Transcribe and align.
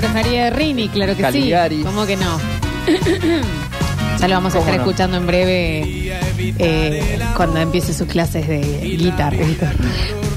preferida 0.00 0.44
de 0.44 0.50
Rini, 0.50 0.88
claro 0.88 1.16
que 1.16 1.32
sí. 1.32 1.52
¿Cómo 1.84 2.06
que 2.06 2.16
no? 2.16 2.40
ya 4.20 4.28
lo 4.28 4.34
vamos 4.34 4.54
a 4.54 4.58
¿Cómo 4.58 4.68
estar 4.70 4.76
no? 4.76 4.82
escuchando 4.90 5.16
en 5.16 5.26
breve 5.26 6.12
eh, 6.58 7.18
cuando 7.36 7.60
empiece 7.60 7.92
sus 7.92 8.06
clases 8.08 8.46
de 8.48 8.60
guitarra. 8.98 9.36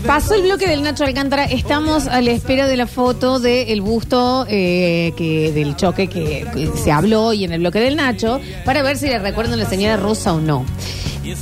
Pasó 0.05 0.33
el 0.35 0.41
bloque 0.43 0.67
del 0.67 0.83
Nacho 0.83 1.05
Alcántara. 1.05 1.45
Estamos 1.45 2.07
a 2.07 2.19
la 2.21 2.31
espera 2.31 2.67
de 2.67 2.75
la 2.75 2.87
foto 2.87 3.39
del 3.39 3.79
busto 3.81 4.45
eh, 4.49 5.13
que 5.15 5.51
del 5.53 5.77
choque 5.77 6.07
que, 6.07 6.45
que 6.53 6.69
se 6.77 6.91
habló 6.91 7.31
y 7.31 7.45
en 7.45 7.53
el 7.53 7.61
bloque 7.61 7.79
del 7.79 7.95
Nacho 7.95 8.41
para 8.65 8.83
ver 8.83 8.97
si 8.97 9.07
le 9.07 9.19
recuerdan 9.19 9.53
a 9.53 9.63
la 9.63 9.69
señora 9.69 9.95
Rosa 9.97 10.33
o 10.33 10.41
no. 10.41 10.65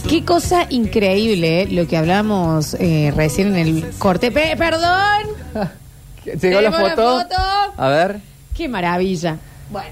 Qué 0.07 0.23
cosa 0.23 0.67
increíble 0.69 1.63
eh, 1.63 1.67
lo 1.71 1.87
que 1.87 1.97
hablamos 1.97 2.75
eh, 2.79 3.11
recién 3.15 3.55
en 3.55 3.67
el 3.67 3.85
corte. 3.97 4.29
Pe- 4.31 4.55
perdón. 4.55 5.23
¿Llegó 6.25 6.35
la 6.61 6.69
¿Tenemos 6.71 6.81
la 6.81 6.89
foto? 6.95 7.19
foto? 7.21 7.35
A 7.77 7.89
ver. 7.89 8.19
Qué 8.55 8.67
maravilla. 8.69 9.37
Bueno. 9.69 9.89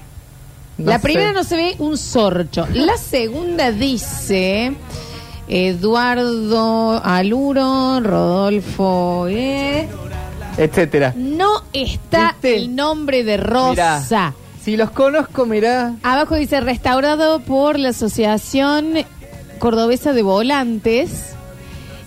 No 0.78 0.90
la 0.92 0.98
sé. 0.98 1.02
primera 1.02 1.32
no 1.32 1.44
se 1.44 1.56
ve 1.56 1.74
un 1.78 1.98
sorcho. 1.98 2.66
La 2.72 2.96
segunda 2.96 3.70
dice 3.70 4.72
Eduardo 5.48 7.00
Aluro, 7.04 8.00
Rodolfo. 8.00 9.26
eh. 9.28 9.88
Etcétera. 10.56 11.12
No 11.16 11.62
está 11.72 12.32
¿Viste? 12.32 12.56
el 12.56 12.74
nombre 12.74 13.24
de 13.24 13.36
Rosa. 13.36 14.00
Mirá, 14.08 14.34
si 14.62 14.76
los 14.76 14.90
conozco, 14.90 15.46
mirá. 15.46 15.94
Abajo 16.02 16.34
dice 16.36 16.60
restaurado 16.60 17.40
por 17.40 17.78
la 17.78 17.90
Asociación 17.90 18.94
Cordobesa 19.58 20.12
de 20.12 20.22
Volantes. 20.22 21.34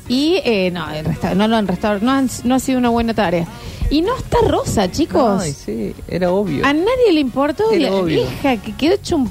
Y 0.10 0.42
eh, 0.44 0.70
no, 0.72 0.90
el 0.92 1.06
resta- 1.06 1.34
no 1.36 1.48
lo 1.48 1.56
han 1.56 1.68
restaurado. 1.68 2.06
No, 2.06 2.12
han- 2.12 2.30
no 2.44 2.56
ha 2.56 2.60
sido 2.60 2.78
una 2.80 2.90
buena 2.90 3.14
tarea. 3.14 3.46
Y 3.94 4.02
no 4.02 4.16
está 4.18 4.40
Rosa, 4.48 4.90
chicos. 4.90 5.44
Ay, 5.44 5.52
sí, 5.54 5.94
era 6.08 6.32
obvio. 6.32 6.66
A 6.66 6.74
nadie 6.74 7.12
le 7.14 7.20
importó 7.20 7.72
Era 7.72 7.92
la 7.92 7.96
obvio. 7.98 8.24
vieja 8.24 8.58
que 8.58 8.76
quedó 8.76 8.96
hecho 8.96 9.16
un 9.18 9.30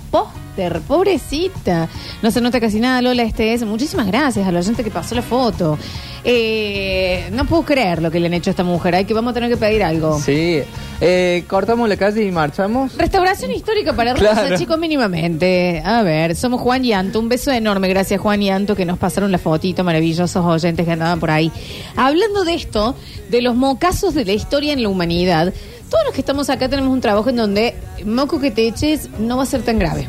pobrecita. 0.87 1.89
No 2.23 2.31
se 2.31 2.41
nota 2.41 2.61
casi 2.61 2.81
nada, 2.81 3.03
Lola 3.03 3.23
este 3.23 3.53
es. 3.55 3.65
Muchísimas 3.65 4.07
gracias 4.07 4.47
a 4.47 4.53
la 4.53 4.63
gente 4.63 4.85
que 4.85 4.91
pasó 4.91 5.15
la 5.15 5.23
foto. 5.23 5.79
Eh, 6.25 7.29
no 7.33 7.45
puedo 7.47 7.63
creer 7.65 8.01
lo 8.01 8.11
que 8.11 8.21
le 8.21 8.27
han 8.27 8.35
hecho 8.35 8.51
a 8.51 8.53
esta 8.53 8.63
mujer. 8.65 8.95
Hay 8.95 9.05
que 9.05 9.15
vamos 9.15 9.33
a 9.33 9.35
tener 9.35 9.51
que 9.51 9.57
pedir 9.57 9.83
algo. 9.83 10.21
Sí. 10.21 10.63
Eh, 11.01 11.45
cortamos 11.49 11.89
la 11.89 11.97
calle 11.97 12.23
y 12.25 12.31
marchamos. 12.31 12.97
Restauración 12.97 13.51
histórica 13.51 13.93
para 13.93 14.15
Rosa, 14.15 14.33
Claro. 14.35 14.57
chicos, 14.57 14.79
mínimamente. 14.79 15.83
A 15.85 16.03
ver, 16.03 16.37
somos 16.37 16.61
Juan 16.61 16.85
y 16.85 16.93
Anto. 16.93 17.19
Un 17.19 17.29
beso 17.29 17.51
enorme, 17.51 17.89
gracias 17.89 18.21
Juan 18.21 18.41
y 18.41 18.51
Anto, 18.51 18.77
que 18.77 18.85
nos 18.85 18.99
pasaron 18.99 19.33
la 19.33 19.39
fotito, 19.39 19.83
maravillosos 19.83 20.45
oyentes 20.45 20.87
que 20.87 20.93
andaban 20.93 21.19
por 21.19 21.31
ahí. 21.33 21.51
Hablando 21.97 22.45
de 22.45 22.55
esto, 22.55 22.95
de 23.31 23.43
los 23.43 23.57
mocazos 23.57 24.15
de 24.15 24.25
la 24.25 24.33
historia 24.33 24.73
en 24.73 24.83
la 24.83 24.89
humanidad, 24.89 25.53
todos 25.91 26.05
los 26.05 26.15
que 26.15 26.21
estamos 26.21 26.49
acá 26.51 26.69
tenemos 26.69 26.93
un 26.93 27.01
trabajo 27.01 27.31
en 27.31 27.37
donde 27.37 27.75
moco 28.07 28.41
que 28.41 28.51
te 28.53 28.67
eches 28.69 29.11
no 29.19 29.37
va 29.39 29.43
a 29.43 29.47
ser 29.47 29.63
tan 29.63 29.79
grave. 29.81 30.07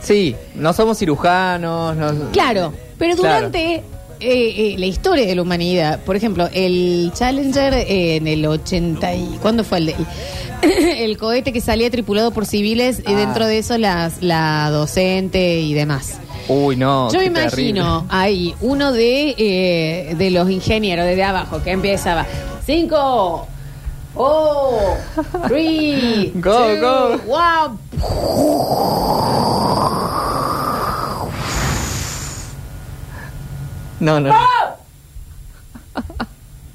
Sí, 0.00 0.34
no 0.54 0.72
somos 0.72 0.98
cirujanos. 0.98 1.96
No... 1.96 2.30
Claro, 2.32 2.72
pero 2.98 3.16
durante 3.16 3.76
eh, 3.76 3.82
eh, 4.20 4.74
la 4.78 4.86
historia 4.86 5.26
de 5.26 5.34
la 5.34 5.42
humanidad, 5.42 6.00
por 6.04 6.16
ejemplo, 6.16 6.48
el 6.52 7.10
Challenger 7.14 7.72
eh, 7.74 8.16
en 8.16 8.26
el 8.26 8.44
80 8.46 9.14
y... 9.14 9.38
¿Cuándo 9.40 9.64
fue 9.64 9.78
el 9.78 9.86
de 9.86 9.94
El 11.04 11.16
cohete 11.16 11.52
que 11.52 11.60
salía 11.62 11.90
tripulado 11.90 12.30
por 12.30 12.44
civiles 12.46 13.00
y 13.06 13.12
Ah. 13.14 13.16
dentro 13.16 13.46
de 13.46 13.58
eso 13.58 13.78
las, 13.78 14.22
la 14.22 14.68
docente 14.70 15.60
y 15.60 15.72
demás. 15.74 16.18
Uy, 16.48 16.76
no. 16.76 17.10
Yo 17.12 17.20
qué 17.20 17.26
imagino 17.26 18.04
ahí 18.08 18.54
uno 18.60 18.92
de, 18.92 19.34
eh, 19.38 20.14
de 20.18 20.30
los 20.30 20.50
ingenieros 20.50 21.06
desde 21.06 21.22
abajo 21.22 21.62
que 21.62 21.70
empezaba. 21.70 22.26
Cinco, 22.66 23.46
oh, 24.16 24.96
three, 25.46 26.32
Go, 26.34 26.52
two, 26.52 26.80
go. 26.80 27.20
one. 27.32 27.78
No, 34.00 34.20
no. 34.20 34.34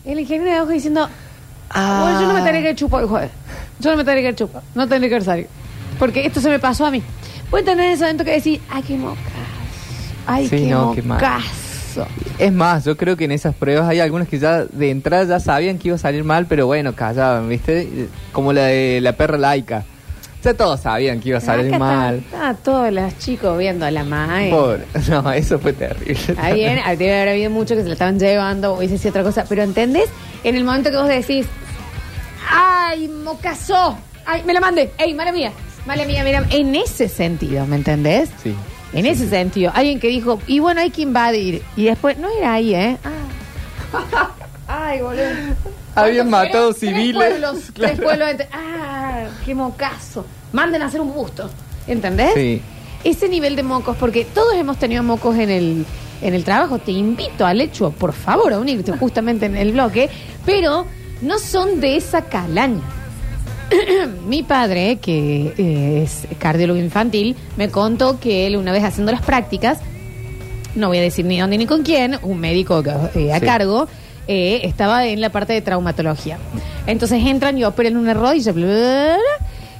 El 0.06 0.20
ingeniero 0.20 0.52
de 0.52 0.58
abajo 0.58 0.72
diciendo, 0.72 1.10
Ah. 1.70 2.00
Bueno, 2.04 2.22
yo 2.22 2.28
no 2.28 2.34
me 2.36 2.42
tendría 2.42 2.70
que 2.70 2.76
chupar, 2.76 3.06
joder. 3.06 3.30
Yo 3.80 3.92
no 3.92 3.98
me 3.98 4.06
tendría 4.06 4.30
que 4.30 4.36
chupar. 4.36 4.62
No 4.76 4.88
tendría 4.88 5.18
que 5.20 5.26
salir. 5.26 5.48
Porque 6.00 6.26
esto 6.26 6.40
se 6.40 6.50
me 6.50 6.60
pasó 6.60 6.86
a 6.86 6.92
mí. 6.92 7.02
Pueden 7.50 7.66
tener 7.66 7.92
ese 7.92 8.04
momento 8.04 8.24
que 8.24 8.32
decir, 8.32 8.62
ay, 8.70 8.84
qué 8.84 8.96
mocas. 8.96 9.24
Ay, 10.26 10.48
Sí, 10.48 10.58
qué 10.58 10.66
no, 10.68 10.94
qué 10.94 11.02
mocazo. 11.02 12.06
Es 12.38 12.52
más, 12.54 12.86
yo 12.86 12.96
creo 12.98 13.18
que 13.18 13.26
en 13.26 13.32
esas 13.32 13.56
pruebas 13.56 13.90
hay 13.90 14.00
algunas 14.00 14.28
que 14.28 14.40
ya 14.40 14.64
de 14.66 14.92
entrada 14.92 15.24
ya 15.26 15.40
sabían 15.40 15.78
que 15.78 15.90
iba 15.90 15.96
a 15.96 16.00
salir 16.00 16.24
mal, 16.24 16.46
pero 16.46 16.68
bueno, 16.68 16.94
callaban, 16.94 17.50
¿viste? 17.50 18.08
Como 18.32 18.54
la 18.54 18.66
de 18.66 19.00
la 19.02 19.14
perra 19.14 19.38
laica. 19.38 19.84
Ya 20.46 20.54
todos 20.54 20.80
sabían 20.82 21.20
que 21.20 21.30
iba 21.30 21.40
a 21.40 21.42
salir 21.42 21.68
Acá 21.74 21.80
mal. 21.80 22.16
están- 22.18 22.58
todos 22.58 22.92
los 22.94 23.18
chicos 23.18 23.58
viendo 23.58 23.84
a 23.86 23.90
la 23.92 24.04
madre. 24.04 24.52
Pobre. 24.52 24.86
No, 25.10 25.32
eso 25.32 25.58
fue 25.60 25.74
terrible. 25.74 26.36
Ahí 26.40 26.54
bien, 26.60 26.80
debe 26.98 27.14
haber 27.16 27.30
habido 27.30 27.50
muchos 27.50 27.76
que 27.76 27.82
se 27.84 27.88
la 27.90 27.94
estaban 27.94 28.20
llevando 28.20 28.76
o 28.76 28.80
dice 28.80 29.10
otra 29.10 29.24
cosa. 29.24 29.44
Pero 29.50 29.64
¿entendés? 29.64 30.08
En 30.44 30.56
el 30.56 30.64
momento 30.64 30.92
que 30.92 30.98
vos 30.98 31.08
decís, 31.08 31.48
¡ay, 32.50 33.08
mocazo! 33.08 33.98
¡Ay, 34.26 34.44
me 34.46 34.54
la 34.54 34.60
mandé! 34.60 34.92
¡Ey, 34.98 35.14
mala 35.14 35.32
mía! 35.32 35.52
Mala 35.86 36.06
mía, 36.06 36.24
mira. 36.24 36.44
En 36.52 36.76
ese 36.76 37.08
sentido, 37.10 37.66
¿me 37.66 37.76
entendés? 37.76 38.30
Sí. 38.42 38.56
En 38.94 39.06
ese 39.06 39.28
sentido, 39.30 39.72
alguien 39.76 40.00
que 40.00 40.08
dijo, 40.08 40.40
y 40.48 40.60
bueno, 40.60 40.82
hay 40.82 40.90
que 40.92 41.02
invadir. 41.02 41.62
Y 41.76 41.86
después, 41.86 42.18
no 42.18 42.28
era 42.30 42.54
ahí, 42.54 42.74
¿eh? 42.74 42.98
Ah. 43.04 44.30
Ay, 44.68 45.02
boludo. 45.02 45.24
Habían 45.96 46.30
¿Cuántos 46.30 46.52
matado 46.54 46.74
civiles. 46.74 47.16
Pueblos, 47.16 47.60
tres 47.74 48.00
Claro. 48.00 48.04
pueblos. 48.04 48.48
Ah, 48.52 48.95
qué 49.46 49.56
mocazo. 49.56 50.26
Manden 50.54 50.82
a 50.82 50.86
hacer 50.88 51.02
un 51.02 51.14
busto. 51.14 51.50
¿Entendés? 51.88 52.34
Sí. 52.34 52.62
Ese 53.04 53.30
nivel 53.30 53.56
de 53.56 53.64
mocos, 53.64 53.96
porque 53.98 54.26
todos 54.26 54.56
hemos 54.56 54.78
tenido 54.78 55.04
mocos 55.04 55.36
en 55.38 55.50
el, 55.50 55.86
en 56.22 56.34
el 56.34 56.44
trabajo. 56.44 56.80
Te 56.80 56.92
invito 56.92 57.46
al 57.46 57.62
hecho, 57.62 57.92
por 57.92 58.14
favor, 58.14 58.54
a 58.54 58.60
unirte 58.60 58.92
justamente 58.94 59.46
en 59.46 59.56
el 59.56 59.74
bloque, 59.74 60.10
pero 60.46 60.86
no 61.22 61.38
son 61.40 61.80
de 61.80 61.98
esa 61.98 62.24
calaña. 62.24 62.82
Mi 64.28 64.44
padre, 64.44 64.98
que 64.98 65.54
eh, 65.58 66.04
es 66.04 66.28
cardiólogo 66.38 66.80
infantil, 66.80 67.36
me 67.58 67.70
contó 67.70 68.20
que 68.20 68.48
él 68.48 68.58
una 68.58 68.72
vez 68.72 68.84
haciendo 68.84 69.12
las 69.12 69.22
prácticas, 69.22 69.80
no 70.76 70.88
voy 70.88 70.98
a 70.98 71.02
decir 71.02 71.26
ni 71.26 71.40
dónde 71.40 71.58
ni 71.58 71.66
con 71.66 71.84
quién, 71.84 72.18
un 72.22 72.40
médico 72.40 72.84
eh, 73.16 73.32
a 73.34 73.40
Sí. 73.40 73.46
cargo, 73.46 73.88
eh, 74.28 74.62
estaba 74.64 75.06
en 75.08 75.22
la 75.22 75.30
parte 75.30 75.54
de 75.54 75.62
traumatología. 75.62 76.38
Entonces 76.88 77.24
entran 77.26 77.58
y 77.58 77.64
operan 77.64 77.98
una 77.98 78.14
rodilla, 78.14 78.52
bla, 78.52 78.66
bla, 78.66 79.18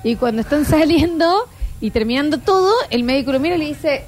y 0.04 0.16
cuando 0.16 0.42
están 0.42 0.66
saliendo 0.66 1.48
y 1.82 1.92
terminando 1.92 2.38
todo, 2.40 2.72
el 2.90 3.04
médico 3.04 3.32
lo 3.32 3.40
mira 3.40 3.56
y 3.56 3.60
le 3.60 3.66
dice, 3.66 4.04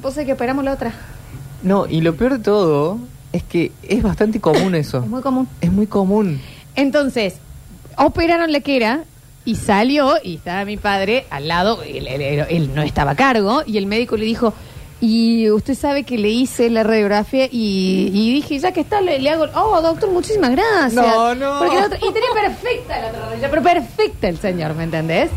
vos 0.00 0.14
sabés 0.14 0.26
que 0.26 0.32
operamos 0.34 0.64
la 0.64 0.72
otra. 0.72 0.92
No, 1.62 1.86
y 1.88 2.00
lo 2.00 2.14
peor 2.16 2.32
de 2.38 2.38
todo 2.44 2.98
es 3.32 3.42
que 3.42 3.72
es 3.82 4.02
bastante 4.02 4.40
común 4.40 4.74
eso. 4.74 4.98
Es 5.02 5.06
muy 5.08 5.22
común. 5.22 5.48
Es 5.60 5.72
muy 5.72 5.86
común. 5.86 6.40
Entonces, 6.74 7.34
operaron 7.96 8.52
la 8.52 8.60
que 8.60 8.76
era 8.76 9.04
y 9.44 9.56
salió 9.56 10.14
y 10.22 10.36
estaba 10.36 10.64
mi 10.64 10.76
padre 10.76 11.26
al 11.30 11.48
lado, 11.48 11.82
él, 11.82 12.06
él- 12.06 12.20
él- 12.22 12.46
él 12.48 12.70
no 12.74 12.82
estaba 12.82 13.12
a 13.12 13.16
cargo 13.16 13.62
y 13.66 13.76
el 13.78 13.86
médico 13.86 14.16
le 14.16 14.24
dijo, 14.24 14.54
y 15.04 15.50
usted 15.50 15.74
sabe 15.74 16.04
que 16.04 16.16
le 16.16 16.28
hice 16.30 16.70
la 16.70 16.84
radiografía 16.84 17.46
y, 17.50 18.08
y 18.14 18.32
dije, 18.34 18.58
ya 18.60 18.70
que 18.72 18.80
está, 18.82 19.00
le, 19.00 19.18
le 19.18 19.30
hago, 19.30 19.46
oh, 19.56 19.82
doctor, 19.82 20.10
muchísimas 20.12 20.52
gracias. 20.52 20.94
No, 20.94 21.34
no. 21.34 21.58
Porque 21.58 21.74
la 21.74 21.86
otra- 21.86 21.98
y 21.98 22.12
tenía 22.12 22.28
perfecta 22.32 23.00
la 23.00 23.08
otra 23.08 23.28
rodilla, 23.30 23.50
pero 23.50 23.62
perfecta 23.62 24.28
el 24.28 24.38
señor, 24.38 24.74
¿me 24.76 24.84
entendés? 24.84 25.28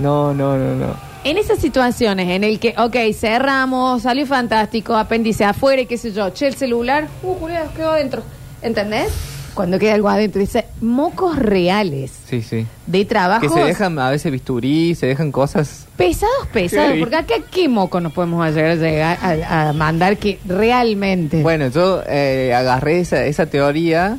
No, 0.00 0.34
no, 0.34 0.58
no, 0.58 0.74
no. 0.74 0.96
En 1.22 1.38
esas 1.38 1.60
situaciones 1.60 2.28
en 2.30 2.42
el 2.42 2.58
que, 2.58 2.74
ok, 2.76 2.96
cerramos, 3.14 4.02
salió 4.02 4.26
fantástico, 4.26 4.96
apéndice 4.96 5.44
afuera 5.44 5.82
y 5.82 5.86
qué 5.86 5.96
sé 5.96 6.10
yo, 6.12 6.30
che, 6.30 6.48
el 6.48 6.54
celular, 6.56 7.06
uh, 7.22 7.34
culiao, 7.36 7.72
quedó 7.76 7.92
adentro, 7.92 8.24
¿entendés? 8.60 9.12
Cuando 9.54 9.78
queda 9.78 9.94
algo 9.94 10.08
adentro, 10.08 10.40
dice, 10.40 10.64
mocos 10.80 11.36
reales 11.38 12.10
Sí, 12.26 12.42
sí. 12.42 12.66
de 12.86 12.98
Que 12.98 13.04
trabajo. 13.04 13.48
se 13.50 13.60
dejan 13.62 13.98
a 13.98 14.10
veces 14.10 14.32
bisturí, 14.32 14.94
se 14.96 15.06
dejan 15.06 15.30
cosas. 15.30 15.86
Pesados, 16.08 16.46
pesados, 16.52 16.92
Sí. 16.94 17.00
porque 17.00 17.16
acá 17.16 17.34
qué 17.50 17.68
moco 17.68 18.00
nos 18.00 18.12
podemos 18.12 18.44
llegar 18.54 18.70
a, 18.72 18.74
llegar 18.74 19.18
a, 19.22 19.68
a 19.68 19.72
mandar 19.72 20.16
que 20.16 20.38
realmente... 20.46 21.42
Bueno, 21.42 21.68
yo 21.68 22.02
eh, 22.06 22.52
agarré 22.54 23.00
esa, 23.00 23.24
esa 23.24 23.46
teoría 23.46 24.18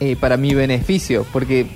eh, 0.00 0.16
para 0.16 0.36
mi 0.36 0.54
beneficio, 0.54 1.26
porque 1.32 1.66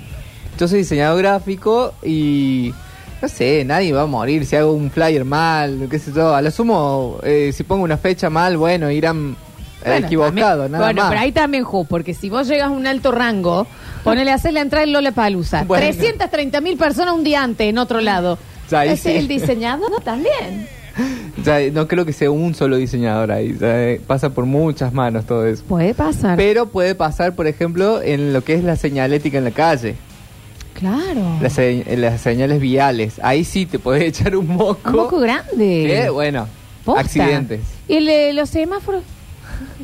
yo 0.59 0.67
soy 0.67 0.79
diseñador 0.79 1.19
gráfico 1.19 1.93
y 2.03 2.73
no 3.21 3.27
sé, 3.29 3.63
nadie 3.65 3.93
va 3.93 4.01
a 4.03 4.05
morir 4.07 4.45
si 4.45 4.55
hago 4.55 4.73
un 4.73 4.91
flyer 4.91 5.25
mal, 5.25 5.87
qué 5.89 5.99
sé 5.99 6.11
yo. 6.13 6.35
A 6.35 6.41
lo 6.41 6.51
sumo, 6.51 7.17
eh, 7.23 7.51
si 7.53 7.63
pongo 7.63 7.83
una 7.83 7.97
fecha 7.97 8.29
mal, 8.29 8.57
bueno, 8.57 8.91
irán 8.91 9.35
eh, 9.83 9.89
Bueno, 9.89 10.05
equivocados, 10.07 10.35
también- 10.65 10.71
nada 10.71 10.85
Bueno, 10.85 11.01
más. 11.03 11.09
pero 11.11 11.21
ahí 11.21 11.31
también, 11.31 11.63
Ju, 11.63 11.85
porque 11.85 12.13
si 12.13 12.29
vos 12.29 12.47
llegas 12.47 12.67
a 12.67 12.71
un 12.71 12.85
alto 12.87 13.11
rango, 13.11 13.67
ponele 14.03 14.31
a 14.31 14.35
hacerle 14.35 14.59
entrar 14.59 14.83
el 14.83 14.91
Lola 14.93 15.11
Palusa. 15.11 15.63
Bueno. 15.63 15.85
330 15.85 16.61
mil 16.61 16.77
personas 16.77 17.13
un 17.15 17.23
día 17.23 17.41
antes 17.43 17.67
en 17.69 17.77
otro 17.77 18.01
lado. 18.01 18.37
Ya, 18.69 18.79
ahí 18.81 18.89
Es 18.89 19.01
sí. 19.01 19.11
el 19.11 19.27
diseñador 19.27 20.01
también. 20.03 20.67
Ya, 21.43 21.59
no 21.73 21.87
creo 21.89 22.05
que 22.05 22.13
sea 22.13 22.31
un 22.31 22.55
solo 22.55 22.77
diseñador 22.77 23.31
ahí, 23.31 23.57
ya, 23.59 23.81
eh, 23.83 24.01
pasa 24.07 24.29
por 24.29 24.45
muchas 24.45 24.93
manos 24.93 25.25
todo 25.25 25.45
eso. 25.45 25.63
Puede 25.65 25.93
pasar. 25.93 26.37
Pero 26.37 26.67
puede 26.67 26.95
pasar, 26.95 27.35
por 27.35 27.47
ejemplo, 27.47 28.01
en 28.01 28.31
lo 28.31 28.43
que 28.43 28.53
es 28.53 28.63
la 28.63 28.77
señalética 28.77 29.37
en 29.37 29.43
la 29.43 29.51
calle. 29.51 29.95
Claro. 30.73 31.37
Las, 31.41 31.53
se- 31.53 31.85
las 31.97 32.21
señales 32.21 32.59
viales. 32.61 33.19
Ahí 33.23 33.43
sí 33.43 33.65
te 33.65 33.77
podés 33.79 34.03
echar 34.19 34.35
un 34.35 34.47
moco. 34.47 34.89
Un 34.89 34.95
poco 34.95 35.19
grande. 35.19 35.85
Que, 36.03 36.09
bueno, 36.09 36.47
Posta. 36.85 37.01
accidentes. 37.01 37.61
¿Y 37.89 37.95
el 37.97 38.35
los 38.35 38.49
semáforos? 38.49 39.03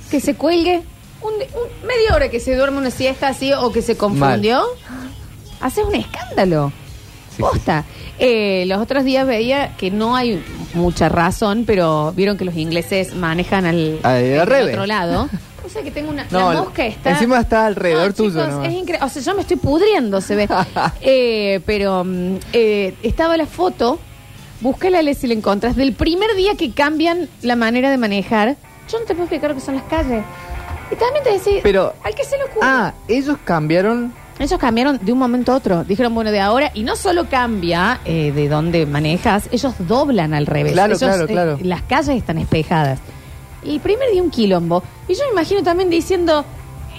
Que 0.10 0.20
se 0.22 0.36
cuelgue. 0.36 0.82
Un, 1.22 1.34
un- 1.34 1.88
media 1.88 2.16
hora 2.16 2.30
que 2.30 2.40
se 2.40 2.56
duerme 2.56 2.78
una 2.78 2.90
siesta 2.92 3.28
así 3.28 3.52
o 3.54 3.72
que 3.72 3.82
se 3.82 3.96
confundió. 3.98 4.62
Haces 5.60 5.84
un 5.86 5.96
escándalo. 5.96 6.72
Sí, 7.36 7.44
sí. 7.54 7.72
Eh, 8.24 8.66
los 8.68 8.80
otros 8.80 9.04
días 9.04 9.26
veía 9.26 9.76
que 9.78 9.90
no 9.90 10.16
hay 10.16 10.44
mucha 10.76 11.10
razón, 11.10 11.64
pero 11.66 12.14
vieron 12.16 12.38
que 12.38 12.46
los 12.46 12.56
ingleses 12.56 13.16
manejan 13.16 13.66
al, 13.66 14.00
de 14.04 14.40
al 14.40 14.46
revés. 14.48 14.74
otro 14.76 14.86
lado. 14.86 15.28
O 15.66 15.70
sea 15.70 15.82
que 15.82 15.90
tengo 15.90 16.12
una. 16.12 16.26
No, 16.30 16.54
la 16.54 16.62
mosca 16.62 16.86
está. 16.86 17.12
encima 17.12 17.40
está 17.40 17.66
alrededor 17.66 18.10
No, 18.10 18.14
tuyo, 18.14 18.46
chicos. 18.46 18.66
Es 18.68 18.74
increíble. 18.74 19.00
O 19.06 19.10
sea, 19.10 19.22
yo 19.24 19.34
me 19.36 19.42
estoy 19.42 19.58
pudriendo, 19.58 20.22
se 20.22 20.36
ve. 20.36 20.48
Eh, 21.02 21.62
pero 21.66 22.04
mm, 22.04 22.36
eh, 22.54 22.94
estaba 23.04 23.38
la 23.38 23.48
foto. 23.48 24.00
Búscala, 24.60 25.02
si 25.16 25.26
la 25.26 25.34
encontras. 25.34 25.76
Del 25.76 25.94
primer 25.94 26.36
día 26.36 26.56
que 26.56 26.72
cambian 26.72 27.28
la 27.42 27.56
manera 27.56 27.90
de 27.90 27.98
manejar. 27.98 28.56
Yo 28.92 29.00
no 29.00 29.06
te 29.06 29.14
puedo 29.14 29.24
explicar 29.24 29.50
lo 29.50 29.56
que 29.56 29.62
son 29.62 29.76
las 29.76 29.84
calles. 29.86 30.24
Y 30.92 30.96
también 30.96 31.24
te 31.24 31.32
decís. 31.32 31.62
Pero- 31.64 31.94
Al 32.04 32.14
que 32.14 32.24
se 32.24 32.38
le 32.38 32.44
ocurre. 32.44 32.60
Ah, 32.62 32.94
ellos 33.08 33.38
cambiaron. 33.44 34.14
Ellos 34.42 34.60
cambiaron 34.60 35.00
de 35.02 35.12
un 35.14 35.20
momento 35.20 35.52
a 35.52 35.56
otro. 35.56 35.84
Dijeron, 35.84 36.14
bueno, 36.16 36.32
de 36.32 36.40
ahora. 36.40 36.72
Y 36.74 36.84
no 36.84 36.96
solo 36.96 37.30
cambia 37.30 38.00
eh, 38.06 38.32
de 38.34 38.50
dónde 38.50 38.86
manejas, 38.86 39.48
ellos 39.52 39.74
doblan 39.80 40.34
al 40.34 40.46
revés. 40.48 40.74
Claro, 40.74 40.94
Ellos, 40.96 41.00
claro, 41.00 41.24
eh, 41.26 41.28
claro. 41.28 41.58
las 41.62 41.82
calles 41.84 42.16
están 42.18 42.38
espejadas. 42.38 43.00
Y 43.64 43.76
el 43.76 43.80
primer 43.80 44.10
día 44.12 44.24
un 44.24 44.32
quilombo. 44.32 44.84
Y 45.08 45.14
yo 45.14 45.22
me 45.26 45.32
imagino 45.34 45.62
también 45.64 45.90
diciendo, 45.90 46.44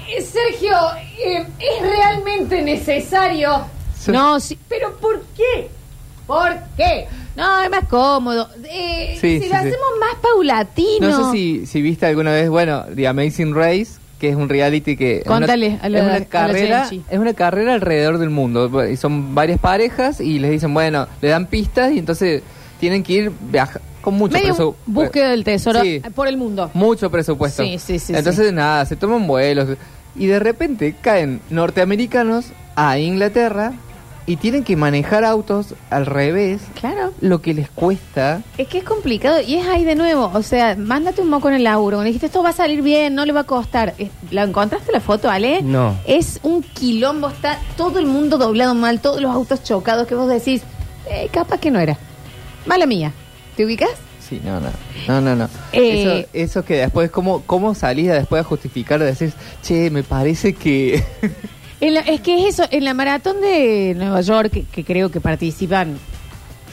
eh, 0.08 0.20
Sergio, 0.22 0.76
eh, 1.24 1.46
¿es 1.58 1.82
realmente 1.82 2.62
necesario? 2.62 3.64
Sí. 3.98 4.12
No, 4.12 4.38
sí. 4.40 4.56
¿Pero 4.68 4.96
por 4.98 5.22
qué? 5.36 5.68
¿Por 6.26 6.52
qué? 6.76 7.08
No, 7.34 7.60
es 7.62 7.70
más 7.70 7.88
cómodo. 7.88 8.48
Eh, 8.64 9.16
Sí, 9.20 9.38
si 9.38 9.44
sí, 9.44 9.48
lo 9.48 9.54
sí. 9.54 9.56
hacemos 9.56 9.88
más 10.00 10.14
paulatino. 10.22 11.08
No 11.08 11.24
sé 11.32 11.32
si, 11.36 11.66
si 11.66 11.82
viste 11.82 12.06
alguna 12.06 12.30
vez, 12.32 12.48
bueno, 12.50 12.84
The 12.94 13.08
Amazing 13.08 13.54
Race, 13.54 13.92
que 14.22 14.28
es 14.28 14.36
un 14.36 14.48
reality 14.48 14.96
que... 14.96 15.16
es 15.18 15.26
una- 15.26 15.38
Contale 15.40 15.80
a 15.82 15.88
la- 15.88 15.98
es 15.98 16.04
una 16.04 16.24
carrera, 16.26 16.88
es 17.10 17.18
una 17.18 17.34
carrera 17.34 17.74
alrededor 17.74 18.18
del 18.18 18.30
mundo. 18.30 18.70
Y 18.88 18.96
son 18.96 19.34
varias 19.34 19.58
parejas 19.58 20.20
y 20.20 20.38
les 20.38 20.52
dicen, 20.52 20.72
bueno, 20.72 21.08
le 21.20 21.28
dan 21.28 21.46
pistas 21.46 21.90
y 21.92 21.98
entonces 21.98 22.40
tienen 22.78 23.02
que 23.02 23.12
ir 23.14 23.32
viaja 23.50 23.80
con 24.00 24.14
mucho 24.14 24.34
Medio 24.38 24.54
presu- 24.54 24.74
búsqueda 24.86 25.30
del 25.30 25.42
tesoro 25.42 25.82
Sí. 25.82 26.00
por 26.14 26.28
el 26.28 26.36
mundo. 26.36 26.70
Mucho 26.72 27.10
presupuesto. 27.10 27.64
Sí, 27.64 27.80
sí, 27.80 27.98
sí, 27.98 28.14
Entonces, 28.14 28.52
nada, 28.52 28.86
se 28.86 28.94
toman 28.94 29.26
vuelos. 29.26 29.76
Y 30.14 30.26
de 30.26 30.38
repente 30.38 30.94
caen 31.00 31.40
norteamericanos 31.50 32.46
a 32.76 32.98
Inglaterra 33.00 33.72
y 34.26 34.36
tienen 34.36 34.62
que 34.64 34.76
manejar 34.76 35.24
autos 35.24 35.74
al 35.90 36.06
revés, 36.06 36.60
Claro. 36.80 37.12
lo 37.20 37.42
que 37.42 37.54
les 37.54 37.68
cuesta. 37.70 38.42
Es 38.58 38.68
que 38.68 38.78
es 38.78 38.84
complicado 38.84 39.40
y 39.40 39.56
es 39.56 39.66
ahí 39.66 39.84
de 39.84 39.94
nuevo. 39.96 40.30
O 40.34 40.42
sea, 40.42 40.76
mándate 40.76 41.22
un 41.22 41.28
moco 41.28 41.48
en 41.48 41.54
el 41.54 41.64
laburo. 41.64 41.96
Cuando 41.96 42.06
dijiste 42.06 42.26
esto 42.26 42.42
va 42.42 42.50
a 42.50 42.52
salir 42.52 42.82
bien, 42.82 43.14
no 43.14 43.24
le 43.26 43.32
va 43.32 43.40
a 43.40 43.44
costar. 43.44 43.94
Es- 43.98 44.10
¿La 44.30 44.44
encontraste 44.44 44.92
la 44.92 45.00
foto, 45.00 45.28
Ale? 45.30 45.62
No. 45.62 45.96
Es 46.06 46.38
un 46.42 46.62
quilombo, 46.62 47.28
está 47.28 47.58
todo 47.76 47.98
el 47.98 48.06
mundo 48.06 48.38
doblado 48.38 48.74
mal, 48.74 49.00
todos 49.00 49.20
los 49.20 49.30
autos 49.32 49.62
chocados 49.64 50.06
que 50.06 50.14
vos 50.14 50.28
decís, 50.28 50.62
eh, 51.10 51.28
capaz 51.32 51.58
que 51.58 51.70
no 51.70 51.80
era. 51.80 51.98
Mala 52.66 52.86
mía. 52.86 53.12
¿Te 53.56 53.64
ubicas? 53.64 53.90
Sí, 54.20 54.40
no, 54.44 54.60
no. 54.60 54.68
No, 55.08 55.20
no, 55.20 55.34
no. 55.36 55.48
Eh, 55.72 56.20
eso, 56.22 56.28
eso 56.32 56.64
que 56.64 56.76
después, 56.76 57.10
¿cómo, 57.10 57.42
cómo 57.44 57.74
salís 57.74 58.08
después 58.08 58.40
a 58.40 58.44
justificar? 58.44 59.00
Decís, 59.02 59.34
che, 59.62 59.90
me 59.90 60.02
parece 60.04 60.54
que. 60.54 61.02
En 61.82 61.94
la- 61.94 62.00
es 62.00 62.20
que 62.20 62.46
es 62.46 62.54
eso, 62.54 62.68
en 62.70 62.84
la 62.84 62.94
maratón 62.94 63.40
de 63.40 63.94
Nueva 63.96 64.20
York, 64.20 64.50
que, 64.52 64.64
que 64.64 64.84
creo 64.84 65.10
que 65.10 65.20
participan 65.20 65.98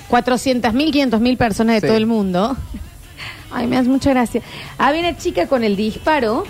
400.000, 0.10 0.92
500.000 0.92 1.38
personas 1.38 1.76
de 1.76 1.82
Sí. 1.82 1.88
todo 1.88 1.98
el 1.98 2.06
mundo. 2.06 2.56
Ay, 3.52 3.68
me 3.68 3.78
hace 3.78 3.90
mucha 3.90 4.12
gracia. 4.12 4.42
Había 4.78 5.02
una 5.02 5.18
chica 5.18 5.48
con 5.48 5.64
el 5.64 5.76
disparo 5.76 6.44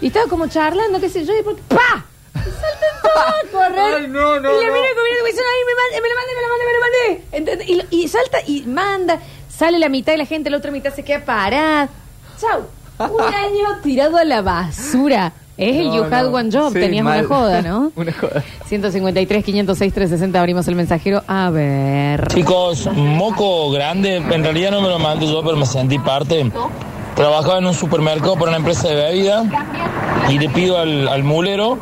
y 0.00 0.06
estaba 0.08 0.26
como 0.28 0.46
charlando, 0.46 1.00
qué 1.00 1.08
sé 1.08 1.24
yo, 1.26 1.32
y 1.38 1.42
por- 1.42 1.56
¡pa! 1.58 2.04
Y 2.34 2.38
saltan 2.38 2.94
todos 3.02 3.26
a 3.26 3.46
correr. 3.52 3.94
Ay, 4.02 4.06
no, 4.08 4.38
no, 4.40 4.60
Y 4.60 4.64
la 4.64 4.68
no. 4.68 4.74
mira 4.74 4.88
como 4.94 5.06
y 5.06 5.26
dicen, 5.26 5.44
ay, 5.44 5.60
me, 5.66 5.74
mande, 5.74 6.00
me 6.02 6.08
la 6.08 6.14
mandé, 6.14 6.34
me 6.34 6.42
la 6.42 6.48
mandé, 6.48 6.64
me 6.64 6.72
la 6.72 6.80
mandé. 6.80 7.24
¿Entendés? 7.36 7.68
Y, 7.68 7.74
lo- 7.74 7.84
y 7.90 8.08
salta 8.08 8.38
y 8.46 8.62
manda, 8.62 9.18
sale 9.48 9.78
la 9.80 9.88
mitad 9.88 10.12
y 10.12 10.18
la 10.18 10.26
gente, 10.26 10.50
la 10.50 10.58
otra 10.58 10.70
mitad 10.70 10.94
se 10.94 11.02
queda 11.02 11.24
parada. 11.24 11.88
Chau. 12.40 12.66
Un 13.12 13.20
año 13.34 13.80
tirado 13.82 14.16
a 14.18 14.24
la 14.24 14.40
basura. 14.42 15.32
Es 15.58 15.76
el 15.76 15.88
No, 15.88 15.96
You 15.96 16.02
Had 16.04 16.24
no. 16.24 16.30
One 16.36 16.50
Job, 16.52 16.72
Sí, 16.72 16.78
tenías 16.80 17.04
mal. 17.04 17.18
una 17.26 17.28
joda, 17.28 17.62
¿no? 17.62 17.92
una 17.96 18.12
joda. 18.12 18.44
153, 18.66 19.44
506, 19.44 19.92
360, 19.92 20.38
abrimos 20.40 20.68
el 20.68 20.76
mensajero. 20.76 21.22
A 21.26 21.50
ver. 21.50 22.28
Chicos, 22.28 22.88
moco 22.94 23.70
grande, 23.70 24.16
en 24.16 24.42
realidad 24.44 24.70
no 24.70 24.80
me 24.80 24.88
lo 24.88 24.98
mandé 24.98 25.26
yo, 25.26 25.42
pero 25.42 25.56
me 25.56 25.66
sentí 25.66 25.98
parte. 25.98 26.50
Trabajaba 27.18 27.58
en 27.58 27.66
un 27.66 27.74
supermercado 27.74 28.34
para 28.34 28.50
una 28.50 28.58
empresa 28.58 28.86
de 28.88 28.94
bebida 28.94 29.44
y 30.28 30.38
le 30.38 30.48
pido 30.50 30.78
al, 30.78 31.08
al 31.08 31.24
mulero 31.24 31.78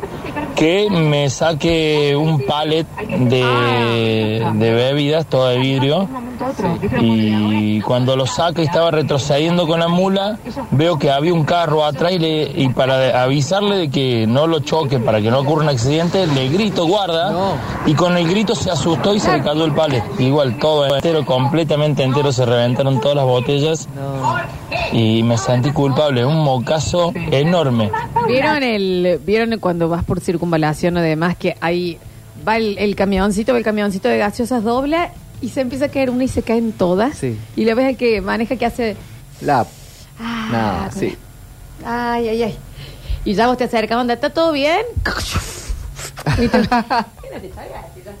que 0.55 0.89
me 0.89 1.29
saque 1.29 2.15
un 2.15 2.41
palet 2.41 2.87
de, 3.07 4.43
de 4.55 4.73
bebidas, 4.73 5.27
todo 5.27 5.47
de 5.49 5.59
vidrio. 5.59 6.09
Y 6.99 7.81
cuando 7.81 8.15
lo 8.15 8.25
saca 8.25 8.61
y 8.61 8.65
estaba 8.65 8.89
retrocediendo 8.89 9.67
con 9.67 9.79
la 9.79 9.87
mula, 9.87 10.37
veo 10.71 10.97
que 10.97 11.11
había 11.11 11.33
un 11.33 11.43
carro 11.43 11.85
atrás 11.85 12.13
y, 12.13 12.19
le- 12.19 12.51
y 12.55 12.69
para 12.69 13.21
avisarle 13.21 13.75
de 13.77 13.89
que 13.91 14.25
no 14.27 14.47
lo 14.47 14.59
choque, 14.61 14.97
para 14.99 15.21
que 15.21 15.29
no 15.29 15.39
ocurra 15.39 15.63
un 15.63 15.69
accidente, 15.69 16.25
le 16.25 16.47
grito 16.49 16.85
guarda 16.87 17.31
No. 17.31 17.51
y 17.85 17.93
con 17.93 18.17
el 18.17 18.27
grito 18.27 18.55
se 18.55 18.71
asustó 18.71 19.13
y 19.13 19.19
se 19.19 19.31
le 19.37 19.43
cayó 19.43 19.65
el 19.65 19.73
palet. 19.73 20.03
Igual 20.19 20.57
todo 20.57 20.87
entero, 20.87 21.23
completamente 21.25 22.01
entero, 22.03 22.31
se 22.31 22.45
reventaron 22.45 22.99
todas 22.99 23.17
las 23.17 23.25
botellas 23.25 23.87
No. 23.95 24.37
y 24.91 25.21
me 25.27 25.37
sentí 25.37 25.71
culpable, 25.71 26.25
un 26.25 26.37
mocazo 26.43 27.11
enorme. 27.31 27.91
¿Vieron 28.27 28.63
el 28.63 29.19
vieron 29.25 29.59
cuando 29.59 29.89
vas 29.89 30.03
por 30.03 30.19
circunvalación 30.21 30.97
o 30.97 31.01
demás 31.01 31.35
que 31.37 31.55
ahí 31.61 31.97
va 32.47 32.57
el, 32.57 32.77
el 32.77 32.95
camioncito, 32.95 33.51
va 33.51 33.57
el 33.59 33.63
camioncito 33.65 34.07
de 34.07 34.17
gaseosas 34.17 34.63
dobla 34.63 35.11
y 35.41 35.49
se 35.49 35.61
empieza 35.61 35.85
a 35.85 35.89
caer 35.89 36.09
una 36.09 36.23
y 36.23 36.27
se 36.27 36.41
caen 36.43 36.71
todas? 36.71 37.17
Sí. 37.17 37.37
Y 37.55 37.65
la 37.65 37.75
ves 37.75 37.87
al 37.87 37.97
que 37.97 38.21
maneja 38.21 38.55
que 38.55 38.65
hace 38.65 38.95
La. 39.41 39.65
ah, 40.19 40.87
No, 40.91 40.99
sí. 40.99 41.15
Ay, 41.85 42.29
ay, 42.29 42.43
ay. 42.43 42.57
Y 43.25 43.33
ya 43.33 43.47
vos 43.47 43.57
te 43.57 43.65
acercas, 43.65 43.97
onda, 43.97 44.13
¿está 44.13 44.29
todo 44.31 44.51
bien? 44.51 44.79
Y 46.41 46.47
tú, 46.49 46.57
"Mira, 46.57 47.05
te 47.41 47.49
salgas, 47.53 47.85
si 47.95 48.01
ya 48.03 48.11